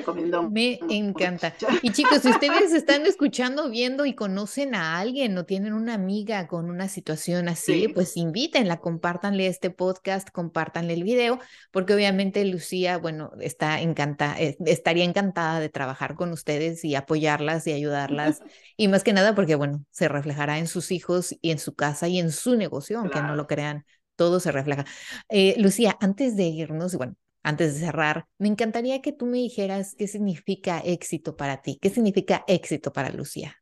Me 0.50 0.80
encanta. 0.90 1.56
Y 1.84 1.92
chicos, 1.92 2.24
si 2.24 2.30
ustedes 2.30 2.74
están 2.74 3.06
escuchando, 3.06 3.70
viendo 3.70 4.08
y 4.08 4.16
conocen 4.16 4.74
a 4.74 4.98
alguien 4.98 5.38
o 5.38 5.46
tienen 5.46 5.74
una 5.74 5.94
amiga 5.94 6.48
con 6.48 6.68
una 6.68 6.88
situación 6.88 7.48
así, 7.48 7.62
Sí. 7.84 7.88
pues 7.90 8.18
invítenla, 8.18 8.80
compártanle 8.80 9.46
este 9.46 9.70
podcast, 9.70 10.30
compártanle 10.32 10.96
el 10.96 11.04
video, 11.04 11.38
porque 11.72 11.94
obviamente 11.94 12.44
Lucía, 12.46 12.98
bueno, 12.98 13.32
está 13.40 13.82
encantada, 13.82 14.38
estaría 14.40 15.04
encantada 15.04 15.60
de 15.60 15.70
trabajar 15.70 16.16
con 16.16 16.32
ustedes 16.32 16.84
y 16.84 16.96
apoyarlas 16.96 17.68
y 17.68 17.74
ayudarlas. 17.74 18.42
Y 18.78 18.88
más 18.88 19.04
que 19.04 19.14
nada 19.14 19.36
porque, 19.36 19.54
bueno, 19.54 19.86
se 19.92 20.08
reflejará 20.08 20.58
en 20.58 20.66
sus 20.66 20.92
hijos 20.92 21.36
y 21.40 21.52
en 21.52 21.60
su 21.60 21.76
casa 21.76 22.08
y 22.08 22.18
en 22.18 22.32
su 22.32 22.56
negocio, 22.56 22.98
aunque 22.98 23.22
no 23.22 23.36
lo 23.36 23.46
crean, 23.46 23.86
todo 24.16 24.40
se 24.40 24.52
refleja. 24.52 24.86
Eh, 25.30 25.54
Lucía, 25.60 25.98
antes 26.00 26.36
de 26.36 26.44
irnos, 26.46 26.96
bueno, 26.96 27.14
antes 27.44 27.74
de 27.74 27.86
cerrar, 27.86 28.26
me 28.38 28.48
encantaría 28.48 29.02
que 29.02 29.12
tú 29.12 29.26
me 29.26 29.38
dijeras 29.38 29.96
qué 29.98 30.08
significa 30.08 30.80
éxito 30.80 31.36
para 31.36 31.62
ti, 31.62 31.78
qué 31.82 31.90
significa 31.90 32.44
éxito 32.48 32.94
para 32.94 33.10
Lucía. 33.10 33.56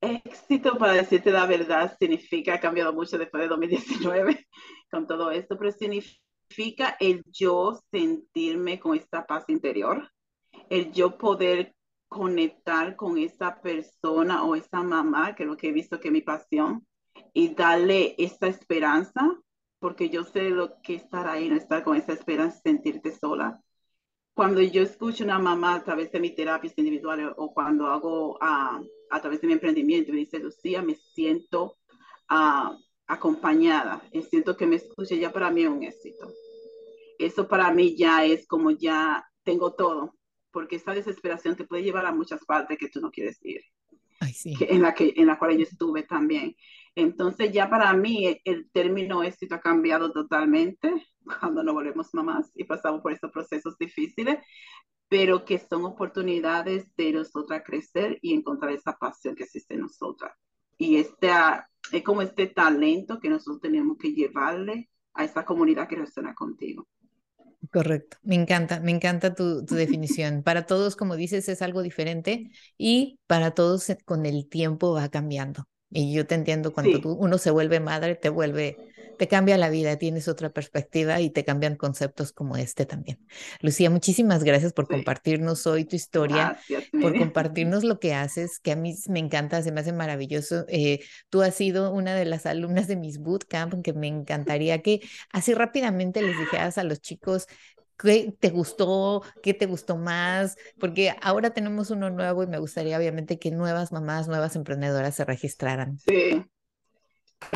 Éxito, 0.00 0.76
para 0.78 0.92
decirte 0.92 1.30
la 1.30 1.46
verdad, 1.46 1.96
significa, 1.98 2.54
ha 2.54 2.60
cambiado 2.60 2.92
mucho 2.92 3.18
después 3.18 3.42
de 3.42 3.48
2019 3.48 4.46
con 4.90 5.06
todo 5.06 5.30
esto, 5.30 5.56
pero 5.58 5.72
significa 5.72 6.96
el 7.00 7.22
yo 7.32 7.80
sentirme 7.90 8.78
con 8.78 8.96
esta 8.96 9.26
paz 9.26 9.44
interior, 9.48 10.10
el 10.68 10.92
yo 10.92 11.16
poder 11.16 11.74
conectar 12.08 12.94
con 12.94 13.18
esa 13.18 13.60
persona 13.60 14.44
o 14.44 14.54
esa 14.54 14.82
mamá, 14.82 15.34
que 15.34 15.42
es 15.42 15.48
lo 15.48 15.56
que 15.56 15.68
he 15.68 15.72
visto 15.72 15.98
que 15.98 16.08
es 16.08 16.12
mi 16.12 16.22
pasión, 16.22 16.86
y 17.32 17.54
darle 17.54 18.14
esa 18.18 18.46
esperanza, 18.46 19.36
porque 19.78 20.08
yo 20.08 20.24
sé 20.24 20.50
lo 20.50 20.80
que 20.82 20.94
estar 20.94 21.26
ahí, 21.28 21.48
no 21.48 21.56
estar 21.56 21.84
con 21.84 21.96
esa 21.96 22.12
esperanza, 22.12 22.60
sentirte 22.62 23.12
sola. 23.12 23.60
Cuando 24.34 24.60
yo 24.60 24.82
escucho 24.82 25.24
a 25.24 25.26
una 25.26 25.38
mamá 25.38 25.76
a 25.76 25.84
través 25.84 26.12
de 26.12 26.20
mis 26.20 26.34
terapias 26.34 26.74
individuales 26.76 27.28
o 27.36 27.52
cuando 27.54 27.86
hago 27.86 28.38
a, 28.40 28.80
a 29.10 29.20
través 29.20 29.40
de 29.40 29.46
mi 29.46 29.54
emprendimiento, 29.54 30.12
me 30.12 30.18
dice, 30.18 30.38
Lucía, 30.38 30.82
me 30.82 30.94
siento 30.94 31.76
uh, 32.30 32.76
acompañada, 33.06 34.02
y 34.12 34.22
siento 34.22 34.56
que 34.56 34.66
me 34.66 34.76
escuche, 34.76 35.18
ya 35.18 35.32
para 35.32 35.50
mí 35.50 35.62
es 35.62 35.68
un 35.68 35.82
éxito. 35.82 36.32
Eso 37.18 37.48
para 37.48 37.72
mí 37.72 37.96
ya 37.96 38.24
es 38.24 38.46
como 38.46 38.70
ya 38.70 39.24
tengo 39.42 39.74
todo, 39.74 40.14
porque 40.50 40.76
esa 40.76 40.92
desesperación 40.92 41.56
te 41.56 41.64
puede 41.64 41.82
llevar 41.82 42.06
a 42.06 42.12
muchas 42.12 42.44
partes 42.44 42.78
que 42.78 42.88
tú 42.88 43.00
no 43.00 43.10
quieres 43.10 43.38
ir. 43.42 43.62
Ay, 44.20 44.32
sí. 44.32 44.54
en, 44.60 44.82
la 44.82 44.94
que, 44.94 45.12
en 45.16 45.26
la 45.26 45.38
cual 45.38 45.56
yo 45.56 45.62
estuve 45.62 46.02
también. 46.02 46.56
Entonces 46.96 47.52
ya 47.52 47.68
para 47.68 47.92
mí 47.92 48.26
el, 48.26 48.40
el, 48.44 48.70
término 48.70 49.22
éxito 49.22 49.54
ha 49.54 49.60
cambiado 49.60 50.12
totalmente 50.12 50.90
cuando 51.40 51.62
nos 51.62 51.74
volvemos 51.74 52.12
mamás 52.14 52.50
y 52.54 52.64
pasamos 52.64 53.02
por 53.02 53.12
esos 53.12 53.30
procesos 53.30 53.76
difíciles, 53.78 54.38
pero 55.08 55.44
que 55.44 55.58
son 55.58 55.84
oportunidades 55.84 56.86
de 56.96 57.12
nosotras 57.12 57.62
crecer 57.64 58.18
y 58.22 58.34
encontrar 58.34 58.72
esa 58.72 58.96
pasión 58.96 59.36
que 59.36 59.44
existe 59.44 59.74
en 59.74 59.82
nosotras. 59.82 60.32
Y 60.78 60.96
este, 60.96 61.30
es 61.92 62.02
como 62.02 62.22
este 62.22 62.46
talento 62.46 63.20
que 63.20 63.28
nosotros 63.28 63.60
tenemos 63.60 63.98
que 63.98 64.12
llevarle 64.12 64.88
a 65.12 65.24
esta 65.24 65.44
comunidad 65.44 65.88
que 65.88 65.96
resuena 65.96 66.34
contigo. 66.34 66.88
Correcto, 67.70 68.16
me 68.22 68.36
encanta, 68.36 68.80
me 68.80 68.90
encanta 68.90 69.34
tu, 69.34 69.66
tu, 69.66 69.74
definición. 69.74 70.42
Para 70.42 70.64
todos, 70.64 70.96
como 70.96 71.14
dices, 71.14 71.48
es 71.50 71.60
algo 71.60 71.82
diferente 71.82 72.50
y 72.78 73.20
para 73.26 73.52
todos 73.52 73.86
con 74.06 74.24
el 74.24 74.48
tiempo 74.48 74.94
va 74.94 75.10
cambiando. 75.10 75.68
Y 75.90 76.12
yo 76.12 76.26
te 76.26 76.34
entiendo, 76.34 76.72
cuando 76.72 76.96
sí. 76.96 77.02
tú, 77.02 77.12
uno 77.12 77.38
se 77.38 77.50
vuelve 77.50 77.80
madre, 77.80 78.16
te 78.16 78.28
vuelve 78.28 78.76
te 79.16 79.28
cambia 79.28 79.56
la 79.58 79.70
vida, 79.70 79.96
tienes 79.96 80.28
otra 80.28 80.50
perspectiva 80.50 81.20
y 81.20 81.30
te 81.30 81.44
cambian 81.44 81.76
conceptos 81.76 82.32
como 82.32 82.56
este 82.56 82.86
también. 82.86 83.18
Lucía, 83.60 83.90
muchísimas 83.90 84.44
gracias 84.44 84.72
por 84.72 84.86
sí. 84.86 84.94
compartirnos 84.94 85.66
hoy 85.66 85.84
tu 85.84 85.96
historia, 85.96 86.58
gracias, 86.68 86.84
por 87.00 87.12
compartirnos 87.18 87.84
lo 87.84 87.98
que 87.98 88.14
haces, 88.14 88.58
que 88.60 88.72
a 88.72 88.76
mí 88.76 88.94
me 89.08 89.18
encanta, 89.18 89.62
se 89.62 89.72
me 89.72 89.80
hace 89.80 89.92
maravilloso. 89.92 90.64
Eh, 90.68 91.00
tú 91.30 91.42
has 91.42 91.54
sido 91.54 91.92
una 91.92 92.14
de 92.14 92.24
las 92.24 92.46
alumnas 92.46 92.86
de 92.88 92.96
mis 92.96 93.18
bootcamp, 93.18 93.82
que 93.82 93.92
me 93.92 94.08
encantaría 94.08 94.82
que 94.82 95.00
así 95.32 95.54
rápidamente 95.54 96.22
les 96.22 96.38
dijeras 96.38 96.78
a 96.78 96.84
los 96.84 97.00
chicos 97.00 97.46
qué 97.98 98.34
te 98.38 98.50
gustó, 98.50 99.22
qué 99.42 99.54
te 99.54 99.66
gustó 99.66 99.96
más, 99.96 100.56
porque 100.78 101.14
ahora 101.22 101.50
tenemos 101.50 101.90
uno 101.90 102.10
nuevo 102.10 102.42
y 102.42 102.46
me 102.46 102.58
gustaría 102.58 102.98
obviamente 102.98 103.38
que 103.38 103.50
nuevas 103.50 103.92
mamás, 103.92 104.28
nuevas 104.28 104.56
emprendedoras 104.56 105.14
se 105.14 105.24
registraran. 105.24 105.98
Sí. 105.98 106.44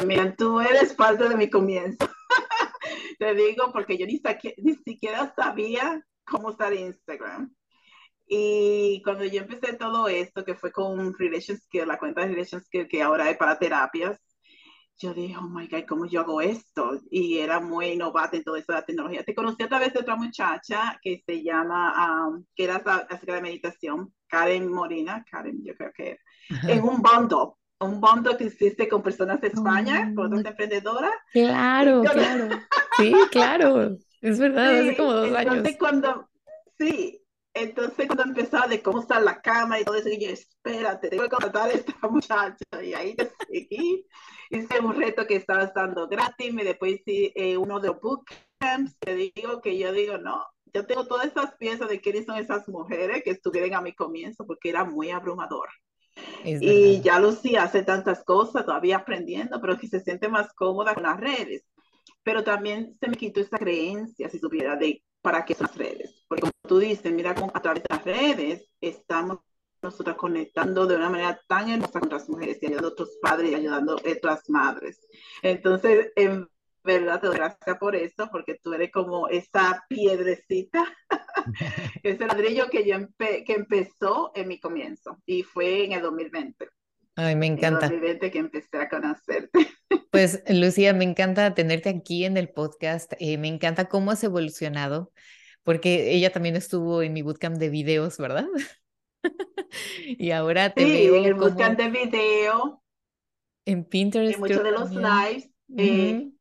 Mira, 0.07 0.35
tú 0.37 0.61
eres 0.61 0.95
parte 0.95 1.29
de 1.29 1.37
mi 1.37 1.49
comienzo. 1.49 2.09
Te 3.19 3.35
digo 3.35 3.71
porque 3.73 3.99
yo 3.99 4.07
ni, 4.07 4.21
ni 4.59 4.75
siquiera 4.77 5.33
sabía 5.35 6.05
cómo 6.25 6.49
usar 6.49 6.73
Instagram. 6.73 7.55
Y 8.27 9.03
cuando 9.03 9.25
yo 9.25 9.43
empecé 9.43 9.73
todo 9.73 10.07
esto, 10.07 10.45
que 10.45 10.55
fue 10.55 10.71
con 10.71 11.13
Relation 11.19 11.59
Skill, 11.59 11.89
la 11.89 11.99
cuenta 11.99 12.21
de 12.21 12.29
Relation 12.29 12.63
Skill, 12.63 12.87
que 12.87 13.03
ahora 13.03 13.29
es 13.29 13.37
para 13.37 13.59
terapias, 13.59 14.21
yo 15.01 15.15
dije, 15.15 15.35
oh 15.39 15.49
my 15.49 15.67
God, 15.67 15.85
¿cómo 15.89 16.07
yo 16.07 16.21
hago 16.21 16.43
esto? 16.43 17.01
Y 17.11 17.39
era 17.39 17.59
muy 17.59 17.97
novata 17.97 18.37
en 18.37 18.45
toda 18.45 18.59
esa 18.59 18.83
tecnología. 18.83 19.25
Te 19.25 19.35
conocí 19.35 19.63
a 19.63 19.69
través 19.69 19.95
de 19.95 20.01
otra 20.01 20.15
muchacha 20.15 20.99
que 21.03 21.23
se 21.25 21.43
llama, 21.43 22.29
um, 22.29 22.45
que 22.55 22.65
era 22.65 22.77
acerca 22.77 23.35
de 23.35 23.43
meditación, 23.43 24.13
Karen 24.29 24.71
Morina, 24.71 25.25
Karen, 25.31 25.65
yo 25.65 25.75
creo 25.75 25.91
que, 25.97 26.19
Ajá. 26.51 26.73
en 26.73 26.83
un 26.83 27.03
bundle 27.03 27.55
un 27.81 27.99
bundle 27.99 28.37
que 28.37 28.45
hiciste 28.45 28.89
con 28.89 29.03
personas 29.03 29.41
de 29.41 29.49
España, 29.49 30.11
oh, 30.13 30.15
con 30.15 30.35
otras 30.35 30.53
emprendedoras. 30.53 31.13
Claro, 31.33 32.05
yo... 32.05 32.11
claro. 32.11 32.49
Sí, 32.99 33.15
claro. 33.31 33.97
Es 34.21 34.39
verdad, 34.39 34.71
sí, 34.71 34.89
hace 34.89 34.97
como 34.99 35.13
dos 35.15 35.29
entonces 35.29 35.65
años. 35.65 35.77
Cuando, 35.79 36.29
sí, 36.79 37.20
entonces 37.55 38.07
cuando 38.07 38.25
empezaba 38.25 38.67
de 38.69 38.83
cómo 38.83 39.01
está 39.01 39.21
la 39.21 39.41
cama 39.41 39.81
y 39.81 39.85
todo 39.85 39.97
eso, 39.97 40.09
y 40.09 40.21
yo, 40.25 40.31
espérate, 40.31 41.09
tengo 41.09 41.25
que 41.25 41.29
contratar 41.29 41.71
a 41.71 41.73
esta 41.73 41.95
muchacha. 42.11 42.83
Y 42.83 42.95
ahí 42.95 43.15
te 43.17 43.31
seguí. 43.49 44.07
Hice 44.51 44.81
un 44.81 44.95
reto 44.95 45.27
que 45.27 45.37
estabas 45.37 45.73
dando 45.75 46.09
gratis, 46.09 46.53
me 46.53 46.65
después 46.65 47.01
hice 47.01 47.33
eh, 47.35 47.57
uno 47.57 47.81
de 47.81 47.91
bootcamps, 47.91 48.99
te 48.99 49.15
digo 49.15 49.61
que 49.61 49.79
yo 49.79 49.93
digo, 49.93 50.19
no, 50.19 50.45
yo 50.75 50.87
tengo 50.87 51.07
todas 51.07 51.27
esas 51.27 51.55
piezas 51.57 51.89
de 51.89 52.01
quiénes 52.01 52.27
son 52.27 52.37
esas 52.37 52.69
mujeres 52.69 53.23
que 53.25 53.31
estuvieron 53.31 53.75
a 53.75 53.81
mi 53.81 53.95
comienzo, 53.95 54.47
porque 54.47 54.71
era 54.71 54.85
muy 54.85 55.11
abrumador. 55.11 55.69
Es 56.45 56.61
y 56.61 56.67
verdad. 56.67 57.03
ya 57.03 57.21
Lucía 57.21 57.63
hace 57.65 57.83
tantas 57.83 58.25
cosas, 58.25 58.65
todavía 58.65 58.99
aprendiendo, 58.99 59.61
pero 59.61 59.79
que 59.79 59.89
se 59.89 60.01
siente 60.01 60.29
más 60.29 60.53
cómoda 60.55 60.95
con 60.95 61.05
las 61.05 61.19
redes. 61.19 61.65
Pero 62.23 62.45
también 62.45 62.97
se 63.01 63.09
me 63.09 63.17
quitó 63.17 63.41
esa 63.41 63.59
creencia, 63.59 64.29
si 64.29 64.39
supiera, 64.39 64.77
de 64.77 65.03
para 65.23 65.45
qué 65.45 65.55
son 65.55 65.67
las 65.67 65.77
redes. 65.77 66.25
Porque 66.29 66.43
como 66.43 66.53
tú 66.67 66.79
dices, 66.79 67.13
mira 67.13 67.31
a 67.31 67.63
través 67.63 67.83
de 67.83 67.89
las 67.91 68.05
redes 68.05 68.69
estamos 68.81 69.41
nosotros 69.83 70.17
conectando 70.17 70.87
de 70.87 70.97
una 70.97 71.09
manera 71.09 71.41
tan 71.49 71.71
hermosa 71.71 72.01
con 72.01 72.11
las 72.11 72.29
mujeres 72.29 72.59
y 72.61 72.67
ayudando 72.67 72.89
a 72.89 72.93
otros 72.93 73.19
padres 73.21 73.51
y 73.51 73.55
ayudando 73.55 73.93
a 73.93 74.11
otras 74.11 74.49
madres. 74.51 75.07
Entonces, 75.43 76.13
en 76.17 76.47
verdad 76.85 77.21
te 77.21 77.27
doy 77.29 77.37
gracias 77.37 77.79
por 77.79 77.97
eso, 77.97 78.29
porque 78.31 78.59
tú 78.63 78.73
eres 78.73 78.91
como 78.91 79.29
esa 79.29 79.85
piedrecita, 79.89 80.85
ese 82.03 82.27
ladrillo 82.27 82.69
que 82.71 82.87
yo 82.87 82.95
empe 82.95 83.45
que 83.45 83.55
empezó 83.55 84.33
en 84.35 84.49
mi 84.49 84.61
comienzo 84.61 85.19
y 85.27 85.43
fue 85.43 85.85
en 85.85 85.93
el 85.93 86.03
2020. 86.03 86.69
Ay, 87.23 87.37
me 87.37 87.47
encanta. 87.47 87.81
2020 87.81 88.31
que 88.31 88.39
empecé 88.39 88.79
a 88.79 88.89
conocerte. 88.89 89.51
Pues 90.13 90.43
Lucía, 90.49 90.93
me 90.93 91.05
encanta 91.05 91.55
tenerte 91.55 91.89
aquí 91.89 92.25
en 92.25 92.37
el 92.37 92.49
podcast, 92.49 93.13
eh, 93.19 93.39
me 93.39 93.47
encanta 93.47 93.89
cómo 93.89 94.11
has 94.11 94.25
evolucionado, 94.25 95.13
porque 95.63 96.13
ella 96.13 96.33
también 96.33 96.57
estuvo 96.57 97.03
en 97.03 97.13
mi 97.13 97.23
bootcamp 97.23 97.59
de 97.59 97.69
videos, 97.71 98.19
¿verdad? 98.19 98.47
y 100.07 100.33
ahora 100.33 100.73
te 100.75 100.83
sí, 100.83 100.91
veo 100.91 101.15
en 101.17 101.25
el 101.25 101.33
como... 101.35 101.45
bootcamp 101.45 101.79
de 101.79 101.91
video. 101.91 102.83
En 103.65 103.85
Pinterest. 103.85 104.35
En 104.35 104.41
muchos 104.41 104.65
de 104.65 104.73
los 104.73 104.91
lives. 104.91 105.51
Eh, 105.77 106.33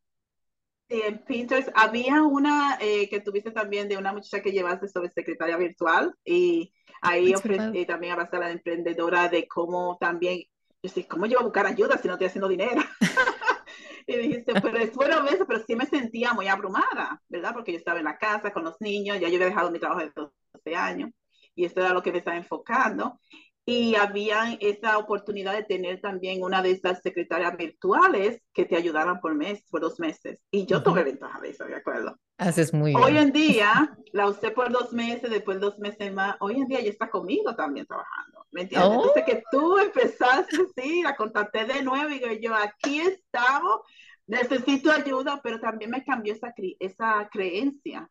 en 0.90 1.20
Pinterest 1.20 1.70
había 1.76 2.24
una 2.24 2.80
eh, 2.82 3.08
que 3.10 3.20
tuviste 3.20 3.52
también 3.52 3.88
de 3.88 3.98
una 3.98 4.14
muchacha 4.14 4.42
que 4.42 4.52
llevaste 4.52 4.88
sobre 4.88 5.12
secretaria 5.12 5.58
virtual 5.58 6.16
y 6.26 6.74
ahí 7.02 7.34
ofrecí, 7.36 7.86
también 7.86 8.14
hablaste 8.14 8.38
a 8.38 8.40
la 8.40 8.52
emprendedora 8.52 9.30
de 9.30 9.48
cómo 9.48 9.98
también, 10.00 10.44
yo 10.82 10.90
sé, 10.90 11.08
¿cómo 11.08 11.26
yo 11.26 11.40
a 11.40 11.44
buscar 11.44 11.66
ayuda 11.66 11.98
si 11.98 12.08
no 12.08 12.14
estoy 12.14 12.28
haciendo 12.28 12.48
dinero? 12.48 12.82
y 14.08 14.18
dijiste, 14.18 14.54
pero 14.62 14.86
fueron 14.88 15.26
veces, 15.26 15.44
pero 15.48 15.64
sí 15.66 15.76
me 15.76 15.86
sentía 15.86 16.34
muy 16.34 16.48
abrumada, 16.48 17.22
¿verdad? 17.28 17.54
Porque 17.54 17.72
yo 17.74 17.78
estaba 17.78 18.00
en 18.00 18.06
la 18.06 18.18
casa 18.18 18.52
con 18.52 18.64
los 18.64 18.80
niños, 18.80 19.20
ya 19.20 19.28
yo 19.28 19.36
había 19.36 19.48
dejado 19.48 19.72
mi 19.72 19.80
trabajo 19.80 20.02
de 20.02 20.12
12 20.16 20.76
años 20.76 21.12
y 21.56 21.66
esto 21.66 21.82
era 21.82 21.94
lo 21.94 22.02
que 22.02 22.12
me 22.12 22.20
estaba 22.20 22.38
enfocando 22.38 23.20
y 23.70 23.94
había 23.94 24.58
esa 24.62 24.98
oportunidad 24.98 25.54
de 25.54 25.64
tener 25.64 26.02
también 26.02 26.42
una 26.42 26.64
de 26.64 26.72
esas 26.72 27.04
secretarias 27.04 27.56
virtuales 27.56 28.42
que 28.52 28.66
te 28.66 28.76
ayudaran 28.76 29.20
por 29.20 29.36
mes, 29.36 29.64
por 29.70 29.82
dos 29.82 30.00
meses. 30.00 30.40
Y 30.50 30.66
yo 30.66 30.78
uh 30.78 30.80
-huh. 30.80 30.84
tomé 30.86 31.04
ventaja 31.04 31.40
de 31.40 31.50
eso, 31.50 31.66
¿de 31.66 31.76
acuerdo? 31.76 32.18
Haces 32.40 32.74
muy 32.74 32.96
Hoy 32.96 33.12
bien. 33.12 33.28
en 33.28 33.32
día, 33.32 33.96
la 34.12 34.28
usé 34.28 34.50
por 34.50 34.72
dos 34.72 34.92
meses, 34.92 35.30
después 35.30 35.60
dos 35.60 35.78
meses 35.78 36.12
más. 36.12 36.36
Hoy 36.40 36.56
en 36.56 36.68
día 36.68 36.82
ya 36.82 36.90
está 36.90 37.12
conmigo 37.12 37.56
también 37.56 37.86
trabajando, 37.86 38.44
¿me 38.50 38.62
entiendes? 38.62 38.90
Oh. 38.90 38.94
Entonces 38.96 39.24
que 39.26 39.44
tú 39.52 39.78
empezaste, 39.78 40.58
sí, 40.76 41.04
la 41.04 41.16
contacté 41.16 41.66
de 41.66 41.84
nuevo 41.84 42.10
y 42.10 42.20
yo, 42.20 42.32
yo 42.42 42.56
aquí 42.56 43.02
estamos, 43.02 43.82
necesito 44.26 44.92
ayuda, 44.92 45.42
pero 45.44 45.60
también 45.60 45.92
me 45.92 46.04
cambió 46.04 46.34
esa, 46.34 46.52
esa 46.80 47.30
creencia 47.32 48.10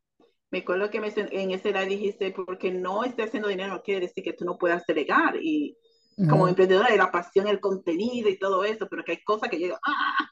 me 0.50 0.58
acuerdo 0.60 0.90
que 0.90 1.00
me, 1.00 1.12
en 1.14 1.50
ese 1.50 1.70
edad 1.70 1.86
dijiste, 1.86 2.30
porque 2.32 2.70
no 2.70 3.04
estés 3.04 3.26
haciendo 3.26 3.48
dinero 3.48 3.74
no 3.74 3.82
quiere 3.82 4.06
decir 4.06 4.24
que 4.24 4.32
tú 4.32 4.44
no 4.44 4.56
puedas 4.58 4.84
delegar. 4.86 5.36
Y 5.36 5.76
uh 6.16 6.24
-huh. 6.24 6.30
como 6.30 6.48
emprendedora 6.48 6.90
de 6.90 6.96
la 6.96 7.10
pasión, 7.10 7.46
el 7.46 7.60
contenido 7.60 8.28
y 8.28 8.38
todo 8.38 8.64
eso, 8.64 8.88
pero 8.88 9.04
que 9.04 9.12
hay 9.12 9.24
cosas 9.24 9.50
que 9.50 9.58
yo 9.58 9.66
digo, 9.66 9.78
¡ah! 9.84 10.27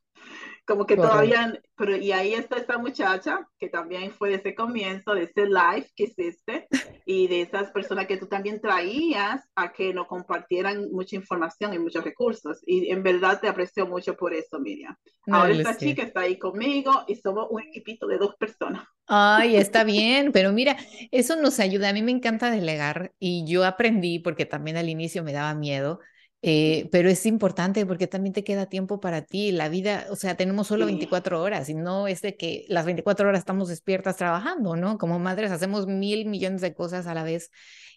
Como 0.66 0.84
que 0.84 0.96
todavía, 0.96 1.58
pero 1.76 1.96
y 1.96 2.10
ahí 2.10 2.34
está 2.34 2.56
esta 2.56 2.76
muchacha 2.76 3.48
que 3.58 3.68
también 3.68 4.10
fue 4.10 4.30
de 4.30 4.34
ese 4.36 4.54
comienzo, 4.54 5.14
de 5.14 5.22
ese 5.24 5.46
live 5.46 5.86
que 5.94 6.04
hiciste 6.04 6.66
y 7.04 7.28
de 7.28 7.42
esas 7.42 7.70
personas 7.70 8.06
que 8.06 8.16
tú 8.16 8.26
también 8.26 8.60
traías 8.60 9.42
a 9.54 9.72
que 9.72 9.94
nos 9.94 10.08
compartieran 10.08 10.90
mucha 10.90 11.14
información 11.14 11.72
y 11.72 11.78
muchos 11.78 12.02
recursos. 12.02 12.58
Y 12.66 12.90
en 12.90 13.02
verdad 13.04 13.40
te 13.40 13.48
aprecio 13.48 13.86
mucho 13.86 14.16
por 14.16 14.34
eso, 14.34 14.58
Miriam. 14.58 14.96
Ahora 15.30 15.52
esta 15.52 15.76
chica 15.76 16.02
está 16.02 16.20
ahí 16.20 16.38
conmigo 16.38 17.04
y 17.06 17.14
somos 17.14 17.46
un 17.50 17.62
equipito 17.62 18.08
de 18.08 18.18
dos 18.18 18.34
personas. 18.36 18.84
Ay, 19.06 19.56
está 19.56 19.84
bien, 19.84 20.32
pero 20.32 20.52
mira, 20.52 20.76
eso 21.12 21.36
nos 21.36 21.60
ayuda. 21.60 21.90
A 21.90 21.92
mí 21.92 22.02
me 22.02 22.10
encanta 22.10 22.50
delegar 22.50 23.12
y 23.20 23.46
yo 23.46 23.64
aprendí 23.64 24.18
porque 24.18 24.46
también 24.46 24.76
al 24.76 24.88
inicio 24.88 25.22
me 25.22 25.32
daba 25.32 25.54
miedo 25.54 26.00
eh, 26.48 26.88
pero 26.92 27.08
es 27.08 27.26
importante 27.26 27.84
porque 27.86 28.06
también 28.06 28.32
te 28.32 28.44
queda 28.44 28.66
tiempo 28.66 29.00
para 29.00 29.22
ti. 29.22 29.50
La 29.50 29.68
vida, 29.68 30.06
o 30.10 30.14
sea, 30.14 30.36
tenemos 30.36 30.68
solo 30.68 30.86
24 30.86 31.42
horas 31.42 31.68
y 31.68 31.74
no 31.74 32.06
es 32.06 32.22
de 32.22 32.36
que 32.36 32.64
las 32.68 32.84
24 32.84 33.28
horas 33.28 33.40
estamos 33.40 33.68
despiertas 33.68 34.16
trabajando, 34.16 34.76
¿no? 34.76 34.96
Como 34.96 35.18
madres 35.18 35.50
hacemos 35.50 35.88
mil 35.88 36.24
millones 36.26 36.60
de 36.60 36.72
cosas 36.72 37.08
a 37.08 37.14
la 37.14 37.24
vez 37.24 37.50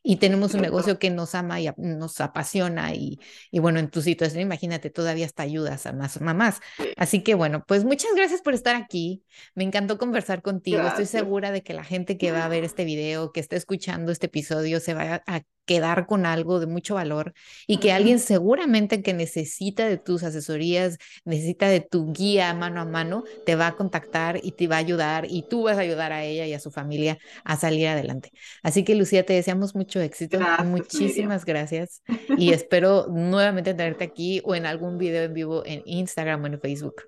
y 0.04 0.18
tenemos 0.18 0.54
un 0.54 0.62
negocio 0.62 1.00
que 1.00 1.10
nos 1.10 1.36
ama 1.36 1.60
y 1.62 1.70
nos 1.78 2.22
apasiona 2.22 2.94
y, 2.94 3.20
y 3.52 3.60
bueno, 3.60 3.80
en 3.80 3.90
tu 3.90 4.02
situación, 4.02 4.42
imagínate, 4.42 4.90
todavía 4.90 5.26
hasta 5.26 5.44
ayudas 5.44 5.86
a 5.86 5.94
más 5.94 6.22
mamás. 6.22 6.60
Así 6.98 7.24
que 7.24 7.36
bueno, 7.36 7.64
pues 7.68 7.86
muchas 7.86 8.12
gracias 8.16 8.42
por 8.42 8.54
estar 8.54 8.76
aquí. 8.76 9.24
Me 9.56 9.64
encantó 9.64 9.98
conversar 9.98 10.42
contigo. 10.42 10.82
Estoy 10.82 11.06
segura 11.06 11.52
de 11.52 11.64
que 11.64 11.74
la 11.74 11.84
gente 11.84 12.18
que 12.18 12.32
va 12.32 12.46
a 12.46 12.50
ver 12.50 12.64
este 12.64 12.86
video, 12.90 13.32
que 13.32 13.40
está 13.40 13.56
escuchando 13.56 14.12
este 14.12 14.28
episodio, 14.28 14.80
se 14.80 14.94
va 14.94 15.24
a 15.26 15.42
quedar 15.70 16.08
con 16.08 16.26
algo 16.26 16.60
de 16.60 16.66
mucho 16.66 16.96
valor 16.96 17.34
y 17.68 17.78
que 17.78 17.92
alguien 17.92 18.18
seguramente 18.20 19.04
que 19.04 19.14
necesita 19.14 19.88
de 19.88 19.98
tus 19.98 20.24
asesorías, 20.24 20.98
necesita 21.26 21.68
de 21.70 21.80
tu 21.80 22.12
guía 22.12 22.52
mano 22.56 22.82
a 22.82 22.86
mano, 22.86 23.24
te 23.46 23.56
va 23.56 23.68
a 23.68 23.76
contactar 23.76 24.40
y 24.42 24.54
te 24.54 24.68
va 24.68 24.78
a 24.78 24.80
ayudar 24.80 25.28
y 25.30 25.44
tú 25.48 25.64
vas 25.64 25.78
a 25.78 25.82
ayudar 25.82 26.12
a 26.12 26.24
ella 26.24 26.48
y 26.48 26.54
a 26.54 26.60
su 26.60 26.72
familia 26.72 27.20
a 27.44 27.56
salir 27.56 27.88
adelante. 27.88 28.32
Así 28.64 28.84
que 28.84 28.96
Lucía, 28.96 29.26
te 29.26 29.34
deseamos 29.34 29.76
mucho 29.76 29.89
éxito. 29.98 30.40
Muchísimas 30.64 31.46
gracias 31.46 32.04
y 32.38 32.54
espero 32.54 33.08
nuevamente 33.08 33.74
tenerte 33.74 34.04
aquí 34.04 34.42
o 34.44 34.54
en 34.54 34.68
algún 34.68 35.00
video 35.00 35.24
en 35.24 35.34
vivo 35.34 35.64
en 35.66 35.82
Instagram 35.86 36.44
o 36.44 36.48
en 36.48 36.60
Facebook. 36.60 37.02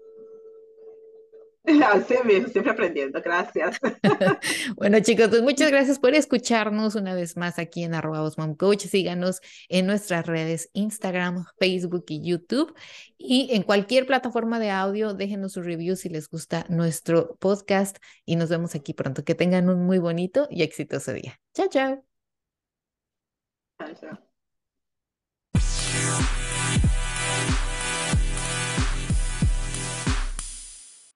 Así 1.63 2.15
mismo, 2.25 2.47
siempre 2.47 2.71
aprendiendo. 2.71 3.21
Gracias. 3.21 3.79
bueno, 4.75 4.99
chicos, 4.99 5.27
pues 5.29 5.41
muchas 5.41 5.69
gracias 5.69 5.99
por 5.99 6.15
escucharnos 6.15 6.95
una 6.95 7.13
vez 7.13 7.37
más 7.37 7.59
aquí 7.59 7.83
en 7.83 7.93
arroba 7.93 8.29
Coach. 8.57 8.85
Síganos 8.85 9.41
en 9.69 9.85
nuestras 9.85 10.25
redes 10.25 10.69
Instagram, 10.73 11.45
Facebook 11.59 12.05
y 12.09 12.21
YouTube. 12.23 12.73
Y 13.17 13.49
en 13.51 13.63
cualquier 13.63 14.05
plataforma 14.05 14.59
de 14.59 14.71
audio, 14.71 15.13
déjenos 15.13 15.53
su 15.53 15.61
review 15.61 15.95
si 15.95 16.09
les 16.09 16.29
gusta 16.29 16.65
nuestro 16.69 17.35
podcast. 17.39 17.97
Y 18.25 18.35
nos 18.35 18.49
vemos 18.49 18.73
aquí 18.73 18.93
pronto. 18.93 19.23
Que 19.23 19.35
tengan 19.35 19.69
un 19.69 19.85
muy 19.85 19.99
bonito 19.99 20.47
y 20.49 20.63
exitoso 20.63 21.13
día. 21.13 21.39
Chao, 21.53 21.67
chao. 21.69 22.10
Chao, 23.81 23.93
chao. 23.95 24.30